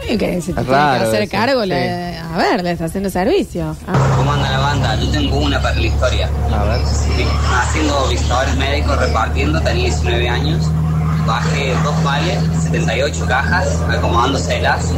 Que 0.08 0.40
se 0.40 0.54
te 0.54 0.62
tiene 0.62 0.64
que 0.64 0.72
Raro 0.72 1.04
hacer 1.08 1.22
eso, 1.22 1.30
cargo. 1.32 1.64
sí. 1.64 1.72
a 1.72 2.38
ver, 2.38 2.64
la 2.64 2.70
estación 2.70 3.02
de 3.02 3.10
servicio. 3.10 3.76
Ah. 3.86 4.14
¿Cómo 4.16 4.32
anda 4.32 4.50
la 4.50 4.58
banda? 4.58 4.96
Yo 4.96 5.10
tengo 5.10 5.36
una 5.36 5.60
para 5.60 5.74
la 5.74 5.86
historia. 5.86 6.30
A 6.50 6.64
ver. 6.64 6.80
Haciendo 7.60 8.08
visitadores 8.08 8.56
médicos, 8.56 8.98
repartiendo, 8.98 9.60
tenía 9.60 9.84
19 9.84 10.28
años. 10.30 10.70
Bajé 11.26 11.74
dos 11.84 11.94
pales, 12.02 12.38
78 12.62 13.26
cajas, 13.26 13.68
acomodándoselas 13.90 14.92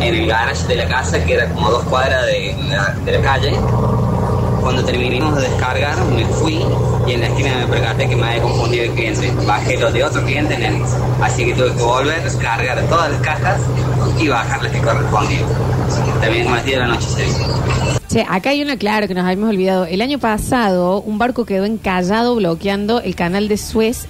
en 0.00 0.14
el 0.14 0.26
garage 0.26 0.66
de 0.66 0.76
la 0.76 0.88
casa, 0.88 1.22
que 1.22 1.34
era 1.34 1.46
como 1.50 1.70
dos 1.70 1.84
cuadras 1.84 2.24
de 2.24 2.56
la, 2.70 2.94
de 3.04 3.12
la 3.12 3.20
calle. 3.20 3.52
Cuando 4.60 4.84
terminamos 4.84 5.36
de 5.36 5.48
descargar, 5.48 6.04
me 6.06 6.24
fui 6.26 6.60
y 7.06 7.12
en 7.12 7.20
la 7.20 7.26
esquina 7.28 7.56
me 7.58 7.66
percaté 7.66 8.08
que 8.08 8.16
me 8.16 8.28
había 8.28 8.42
confundido 8.42 8.84
el 8.84 8.90
cliente. 8.92 9.32
Bajé 9.46 9.78
los 9.78 9.92
de 9.92 10.04
otro 10.04 10.24
cliente 10.24 10.54
en 10.54 10.62
el, 10.62 10.82
así 11.22 11.44
que 11.44 11.54
tuve 11.54 11.74
que 11.74 11.82
volver, 11.82 12.22
descargar 12.22 12.80
todas 12.88 13.10
las 13.10 13.20
cajas 13.20 13.60
y 14.18 14.28
bajar 14.28 14.62
las 14.62 14.72
que 14.72 14.80
correspondían. 14.80 15.44
También 16.20 16.52
las 16.52 16.64
10 16.64 16.76
de 16.76 16.86
la 16.86 16.88
noche 16.88 17.06
se. 17.08 18.08
Che, 18.08 18.26
acá 18.28 18.50
hay 18.50 18.62
una, 18.62 18.76
claro, 18.76 19.06
que 19.06 19.14
nos 19.14 19.24
habíamos 19.24 19.50
olvidado. 19.50 19.84
El 19.84 20.00
año 20.00 20.18
pasado, 20.18 21.00
un 21.00 21.18
barco 21.18 21.44
quedó 21.44 21.64
encallado 21.64 22.34
bloqueando 22.36 23.00
el 23.00 23.14
canal 23.14 23.48
de 23.48 23.58
Suez 23.58 24.06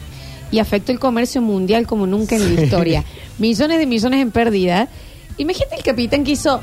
y 0.50 0.60
afectó 0.60 0.92
el 0.92 0.98
comercio 0.98 1.42
mundial 1.42 1.86
como 1.86 2.06
nunca 2.06 2.36
en 2.36 2.54
la 2.54 2.62
historia. 2.62 3.04
Millones 3.38 3.78
de 3.78 3.86
millones 3.86 4.20
en 4.20 4.30
pérdida. 4.30 4.88
Imagínate 5.36 5.76
el 5.76 5.82
capitán 5.82 6.24
que 6.24 6.32
hizo 6.32 6.60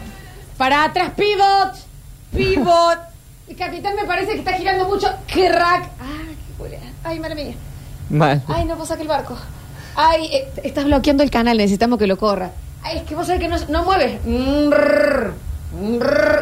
para 0.58 0.86
atrás, 0.86 1.12
pivot, 1.16 1.76
pivot. 2.36 3.15
El 3.48 3.56
capitán 3.56 3.96
me 3.96 4.06
parece 4.06 4.32
que 4.32 4.40
está 4.40 4.54
girando 4.54 4.88
mucho. 4.88 5.08
Crack. 5.28 5.92
Ay, 6.00 6.36
qué. 6.70 6.80
Ay, 7.04 7.20
madre 7.20 7.36
mía. 7.36 7.54
Mal. 8.10 8.42
Ay, 8.48 8.66
no 8.66 8.74
puedo 8.74 8.88
sacar 8.88 9.04
el 9.04 9.08
barco. 9.08 9.38
Ay, 9.96 10.26
eh, 10.34 10.48
estás 10.64 10.86
bloqueando 10.86 11.22
el 11.22 11.30
canal, 11.30 11.58
necesitamos 11.58 12.00
que 12.00 12.08
lo 12.08 12.18
corra. 12.18 12.52
Ay, 12.82 12.98
es 12.98 13.04
que 13.04 13.14
vos 13.14 13.28
sabés 13.28 13.42
que 13.42 13.48
no, 13.48 13.58
no 13.70 13.84
mueves. 13.84 14.20
Mm, 14.26 14.70
mm. 15.80 16.00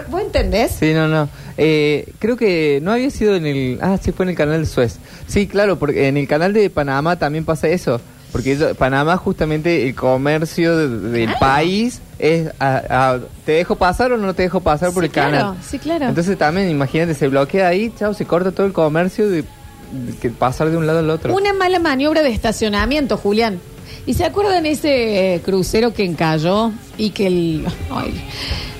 ¿Vos 0.10 0.22
entendés? 0.22 0.72
Sí, 0.72 0.94
no, 0.94 1.10
no. 1.10 1.28
Eh, 1.58 2.14
creo 2.20 2.38
que 2.38 2.80
no 2.82 2.94
había 2.94 3.10
sido 3.10 3.36
en 3.36 3.48
el... 3.48 3.80
Ah, 3.82 3.98
sí, 4.02 4.14
fue 4.14 4.26
en 4.26 4.30
el 4.30 4.36
canal 4.36 4.62
de 4.62 4.66
Suez. 4.66 4.98
Sí, 5.28 5.48
claro, 5.48 5.78
porque 5.78 6.08
en 6.08 6.16
el 6.16 6.28
canal 6.28 6.54
de 6.54 6.70
Panamá 6.70 7.20
también 7.20 7.44
pasa 7.44 7.68
eso. 7.68 8.00
Porque 8.34 8.52
ellos- 8.54 8.76
Panamá 8.76 9.16
justamente 9.16 9.88
el 9.88 9.96
comercio 9.96 10.76
de- 10.76 10.90
del 11.12 11.30
Ah. 11.30 11.38
país 11.40 12.02
es... 12.20 12.50
a- 12.60 12.82
a- 13.14 13.20
¿Te 13.46 13.54
dejo 13.54 13.76
pasar 13.78 14.12
o 14.12 14.18
no 14.18 14.34
te 14.34 14.42
dejo 14.44 14.60
pasar 14.60 14.92
por 14.92 15.04
Sí, 15.04 15.08
el 15.08 15.12
canal? 15.14 15.32
claro, 15.32 15.56
sí, 15.66 15.80
claro. 15.80 16.08
Entonces 16.10 16.38
también, 16.38 16.70
imagínate, 16.70 17.14
se 17.14 17.30
bloquea 17.30 17.68
ahí, 17.70 17.94
chao, 17.98 18.14
se 18.14 18.26
corta 18.26 18.52
todo 18.52 18.66
el 18.66 18.74
comercio 18.74 19.30
de, 19.30 19.44
de 19.44 20.16
que 20.20 20.30
pasar 20.32 20.70
de 20.70 20.76
un 20.78 20.86
lado 20.88 21.00
al 21.00 21.10
otro. 21.10 21.34
Una 21.34 21.54
mala 21.54 21.80
maniobra 21.80 22.22
de 22.24 22.30
estacionamiento, 22.30 23.16
Julián. 23.18 23.60
¿Y 24.06 24.16
se 24.16 24.26
acuerdan 24.26 24.66
ese 24.66 25.36
eh, 25.36 25.42
crucero 25.42 25.94
que 25.94 26.04
encalló 26.04 26.72
y 26.98 27.12
que 27.12 27.28
el... 27.28 27.66
Ay, 27.92 28.14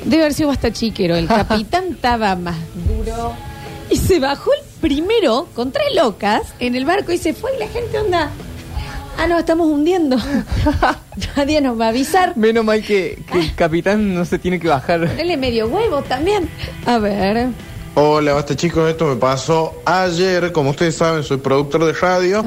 debe 0.04 0.24
haber 0.24 0.34
sido 0.34 0.50
hasta 0.50 0.74
chiquero. 0.74 1.16
El 1.16 1.28
capitán 1.28 1.86
estaba 1.92 2.36
más 2.36 2.56
duro 2.88 3.34
y 3.90 3.96
se 3.98 4.20
bajó 4.20 4.52
el 4.54 4.60
primero 4.82 5.48
con 5.54 5.72
tres 5.72 5.94
locas 5.96 6.42
en 6.60 6.76
el 6.76 6.84
barco 6.86 7.12
y 7.14 7.18
se 7.20 7.34
fue 7.34 7.52
y 7.56 7.60
la 7.60 7.68
gente 7.68 8.00
onda... 8.00 8.32
Ah, 9.18 9.28
no, 9.28 9.40
estamos 9.40 9.68
hundiendo. 9.68 10.18
Nadie 11.38 11.62
nos 11.62 11.80
va 11.80 11.86
a 11.86 11.90
avisar. 11.90 12.36
Menos 12.36 12.66
mal 12.66 12.84
que, 12.84 13.24
que 13.32 13.40
el 13.40 13.56
capitán 13.56 14.14
no 14.14 14.26
se 14.26 14.40
tiene 14.40 14.60
que 14.60 14.68
bajar. 14.68 15.08
Ponele 15.08 15.38
medio 15.38 15.68
huevo 15.68 16.02
también. 16.02 16.50
A 16.86 16.98
ver. 16.98 17.50
Hola, 17.96 18.34
basta 18.34 18.56
chicos, 18.56 18.90
esto 18.90 19.06
me 19.06 19.18
pasó 19.18 19.84
ayer, 19.86 20.52
como 20.52 20.72
ustedes 20.72 20.96
saben, 20.96 21.22
soy 21.22 21.38
productor 21.38 21.86
de 21.86 21.94
radio 21.94 22.44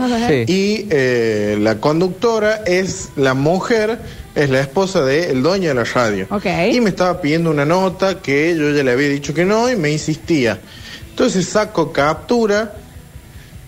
y 0.48 0.88
eh, 0.90 1.56
la 1.60 1.76
conductora 1.76 2.62
es 2.66 3.10
la 3.14 3.34
mujer, 3.34 4.00
es 4.34 4.50
la 4.50 4.58
esposa 4.58 5.04
del 5.04 5.44
dueño 5.44 5.68
de 5.68 5.74
la 5.76 5.84
radio. 5.84 6.26
Ok. 6.30 6.46
Y 6.72 6.80
me 6.80 6.90
estaba 6.90 7.20
pidiendo 7.20 7.50
una 7.50 7.64
nota 7.64 8.20
que 8.20 8.56
yo 8.56 8.72
ya 8.72 8.82
le 8.82 8.90
había 8.90 9.08
dicho 9.08 9.32
que 9.32 9.44
no 9.44 9.70
y 9.70 9.76
me 9.76 9.92
insistía. 9.92 10.58
Entonces 11.10 11.46
saco 11.46 11.92
captura 11.92 12.74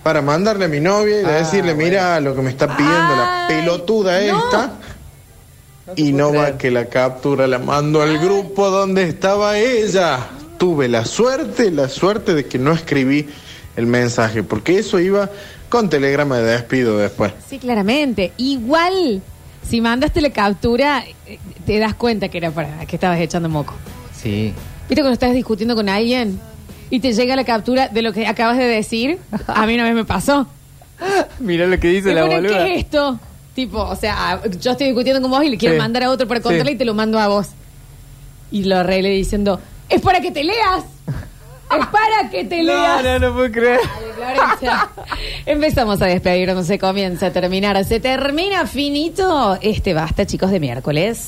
para 0.09 0.23
mandarle 0.23 0.64
a 0.64 0.68
mi 0.68 0.81
novia 0.81 1.21
y 1.21 1.25
Ah, 1.27 1.33
decirle, 1.33 1.75
mira 1.75 2.18
lo 2.18 2.35
que 2.35 2.40
me 2.40 2.49
está 2.49 2.66
pidiendo 2.75 3.14
la 3.14 3.44
pelotuda 3.47 4.18
esta. 4.18 4.73
y 5.97 6.12
no 6.12 6.33
va 6.33 6.57
que 6.57 6.71
la 6.71 6.87
captura 6.87 7.47
la 7.47 7.59
mando 7.59 8.01
al 8.01 8.16
grupo 8.18 8.71
donde 8.71 9.03
estaba 9.03 9.59
ella. 9.59 10.18
Tuve 10.57 10.88
la 10.88 11.05
suerte, 11.05 11.71
la 11.71 11.90
suerte 11.90 12.33
de 12.33 12.47
que 12.47 12.59
no 12.59 12.73
escribí 12.73 13.29
el 13.77 13.85
mensaje, 13.87 14.42
porque 14.42 14.79
eso 14.79 14.99
iba 14.99 15.29
con 15.68 15.90
telegrama 15.90 16.38
de 16.38 16.53
despido 16.53 16.97
después. 16.97 17.35
Sí, 17.47 17.59
claramente. 17.59 18.33
Igual, 18.38 19.21
si 19.68 19.83
mandaste 19.83 20.23
la 20.23 20.31
captura, 20.31 21.05
eh, 21.27 21.38
te 21.66 21.79
das 21.79 21.92
cuenta 21.92 22.31
que 22.31 22.38
era 22.38 22.51
para 22.51 22.87
que 22.87 22.97
estabas 22.97 23.21
echando 23.21 23.51
moco. 23.51 23.75
Sí. 24.18 24.55
¿Viste 24.88 25.03
cuando 25.03 25.12
estás 25.12 25.35
discutiendo 25.35 25.75
con 25.75 25.90
alguien 25.90 26.40
y 26.90 27.01
te 27.01 27.12
llega 27.12 27.37
la 27.37 27.44
captura 27.44 27.88
de 27.88 28.03
lo 28.03 28.12
que 28.12 28.27
acabas 28.27 28.57
de 28.59 28.64
decir? 28.64 29.18
A 29.46 29.66
mí 29.66 29.74
una 29.74 29.85
vez 29.85 29.94
me 29.94 30.05
pasó. 30.05 30.46
Mira 31.40 31.66
lo 31.66 31.79
que 31.79 31.88
dice 31.88 32.09
Me 32.09 32.14
la 32.14 32.24
boluda. 32.24 32.64
¿Qué 32.64 32.74
es 32.74 32.81
esto? 32.85 33.18
Tipo, 33.55 33.81
o 33.83 33.96
sea, 33.96 34.40
yo 34.61 34.72
estoy 34.72 34.87
discutiendo 34.88 35.20
con 35.22 35.31
vos 35.31 35.42
y 35.44 35.51
le 35.51 35.57
quiero 35.59 35.74
Sí. 35.74 35.79
mandar 35.81 36.05
a 36.05 36.11
otro 36.11 36.27
para 36.29 36.40
contarle 36.40 36.70
Sí. 36.72 36.74
y 36.77 36.79
te 36.79 36.85
lo 36.85 36.94
mando 36.94 37.18
a 37.18 37.29
vos. 37.29 37.48
Y 38.51 38.64
lo 38.64 38.77
arreglé 38.79 39.11
diciendo, 39.11 39.61
es 39.88 40.01
para 40.01 40.20
que 40.20 40.31
te 40.31 40.44
leas. 40.44 40.85
Es 41.70 41.87
para 41.87 42.31
que 42.31 42.44
te 42.44 42.62
leas. 42.62 43.03
No, 43.03 43.18
no, 43.18 43.29
no 43.29 43.35
puedo 43.35 43.51
creer. 43.53 43.81
Florencia. 44.16 44.88
Empezamos 45.46 46.01
a 46.03 46.07
despedirnos, 46.07 46.66
se 46.66 46.79
comienza 46.79 47.27
a 47.27 47.31
terminar, 47.31 47.85
se 47.85 48.01
termina 48.01 48.66
finito 48.66 49.59
este 49.61 49.92
basta, 49.94 50.24
chicos, 50.27 50.51
de 50.51 50.61
miércoles. 50.61 51.27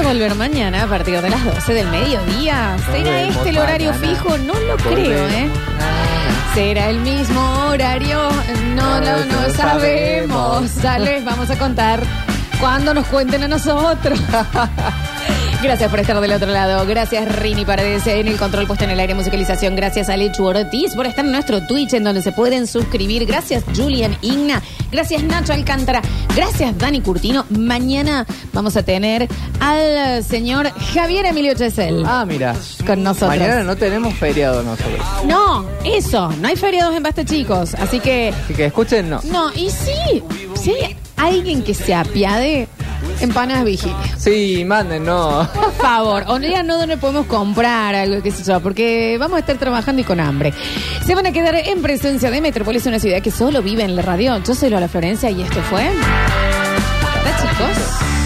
A 0.00 0.02
volver 0.02 0.34
mañana 0.34 0.84
a 0.84 0.86
partir 0.86 1.20
de 1.20 1.28
las 1.30 1.44
12 1.44 1.74
del 1.74 1.86
mediodía. 1.88 2.76
¿Será 2.90 3.10
Volvemos 3.10 3.36
este 3.36 3.48
el 3.50 3.58
horario 3.58 3.92
mañana. 3.92 4.08
fijo? 4.08 4.38
No 4.38 4.54
lo 4.54 4.76
creo, 4.76 5.28
¿eh? 5.28 5.48
¿Será 6.54 6.88
el 6.88 7.00
mismo 7.00 7.66
horario? 7.66 8.30
No, 8.74 9.00
no, 9.00 9.24
no 9.24 9.48
No 9.48 9.54
sabemos. 9.54 10.70
Les 11.00 11.24
vamos 11.24 11.50
a 11.50 11.58
contar 11.58 12.00
cuando 12.58 12.94
nos 12.94 13.06
cuenten 13.06 13.42
a 13.44 13.48
nosotros. 13.48 14.20
Gracias 15.62 15.90
por 15.90 16.00
estar 16.00 16.18
del 16.20 16.32
otro 16.32 16.48
lado. 16.48 16.86
Gracias 16.86 17.36
Rini 17.36 17.66
Paredes 17.66 18.06
en 18.06 18.28
el 18.28 18.38
control 18.38 18.66
puesto 18.66 18.84
en 18.84 18.90
el 18.90 19.00
aire 19.00 19.14
musicalización. 19.14 19.76
Gracias 19.76 20.08
a 20.08 20.16
Lechu 20.16 20.44
Ortiz 20.46 20.94
por 20.94 21.06
estar 21.06 21.24
en 21.24 21.32
nuestro 21.32 21.66
Twitch 21.66 21.92
en 21.92 22.02
donde 22.02 22.22
se 22.22 22.32
pueden 22.32 22.66
suscribir. 22.66 23.26
Gracias 23.26 23.62
Julian 23.76 24.16
Igna. 24.22 24.62
Gracias 24.90 25.22
Nacho 25.22 25.52
Alcántara. 25.52 26.00
Gracias 26.34 26.76
Dani 26.78 27.02
Curtino. 27.02 27.44
Mañana 27.50 28.26
vamos 28.54 28.76
a 28.76 28.82
tener 28.82 29.28
al 29.60 30.24
señor 30.24 30.70
Javier 30.94 31.26
Emilio 31.26 31.52
Chesel. 31.54 32.04
Ah, 32.06 32.24
mira. 32.26 32.56
Con 32.86 33.02
nosotros. 33.02 33.28
Mañana 33.28 33.62
no 33.62 33.76
tenemos 33.76 34.14
feriado 34.14 34.62
nosotros. 34.62 35.04
No, 35.26 35.66
eso. 35.84 36.32
No 36.40 36.48
hay 36.48 36.56
feriados 36.56 36.96
en 36.96 37.02
Basta, 37.02 37.24
chicos. 37.24 37.74
Así 37.74 38.00
que. 38.00 38.32
Así 38.44 38.54
que 38.54 38.64
escuchen, 38.64 39.10
no. 39.10 39.20
No, 39.24 39.52
y 39.52 39.68
sí. 39.68 40.22
Sí, 40.54 40.74
alguien 41.16 41.62
que 41.62 41.74
se 41.74 41.94
apiade. 41.94 42.66
Empanadas 43.20 43.64
vigilia. 43.64 43.96
Sí, 44.16 44.64
manden, 44.64 45.04
no. 45.04 45.48
Por 45.52 45.72
favor, 45.74 46.24
o 46.26 46.38
no 46.38 46.78
donde 46.78 46.96
podemos 46.96 47.26
comprar 47.26 47.94
algo, 47.94 48.22
qué 48.22 48.30
sé 48.30 48.44
yo, 48.44 48.60
porque 48.60 49.16
vamos 49.18 49.36
a 49.36 49.40
estar 49.40 49.56
trabajando 49.56 50.02
y 50.02 50.04
con 50.04 50.20
hambre. 50.20 50.52
Se 51.04 51.14
van 51.14 51.26
a 51.26 51.32
quedar 51.32 51.54
en 51.54 51.82
presencia 51.82 52.30
de 52.30 52.40
Metrópolis, 52.40 52.86
una 52.86 52.98
ciudad 52.98 53.20
que 53.22 53.30
solo 53.30 53.62
vive 53.62 53.82
en 53.82 53.96
la 53.96 54.02
radio. 54.02 54.38
Yo 54.42 54.54
soy 54.54 54.70
Lola 54.70 54.88
Florencia 54.88 55.30
y 55.30 55.42
esto 55.42 55.60
fue. 55.62 55.90
Basta, 57.24 57.48
chicos. 57.48 58.20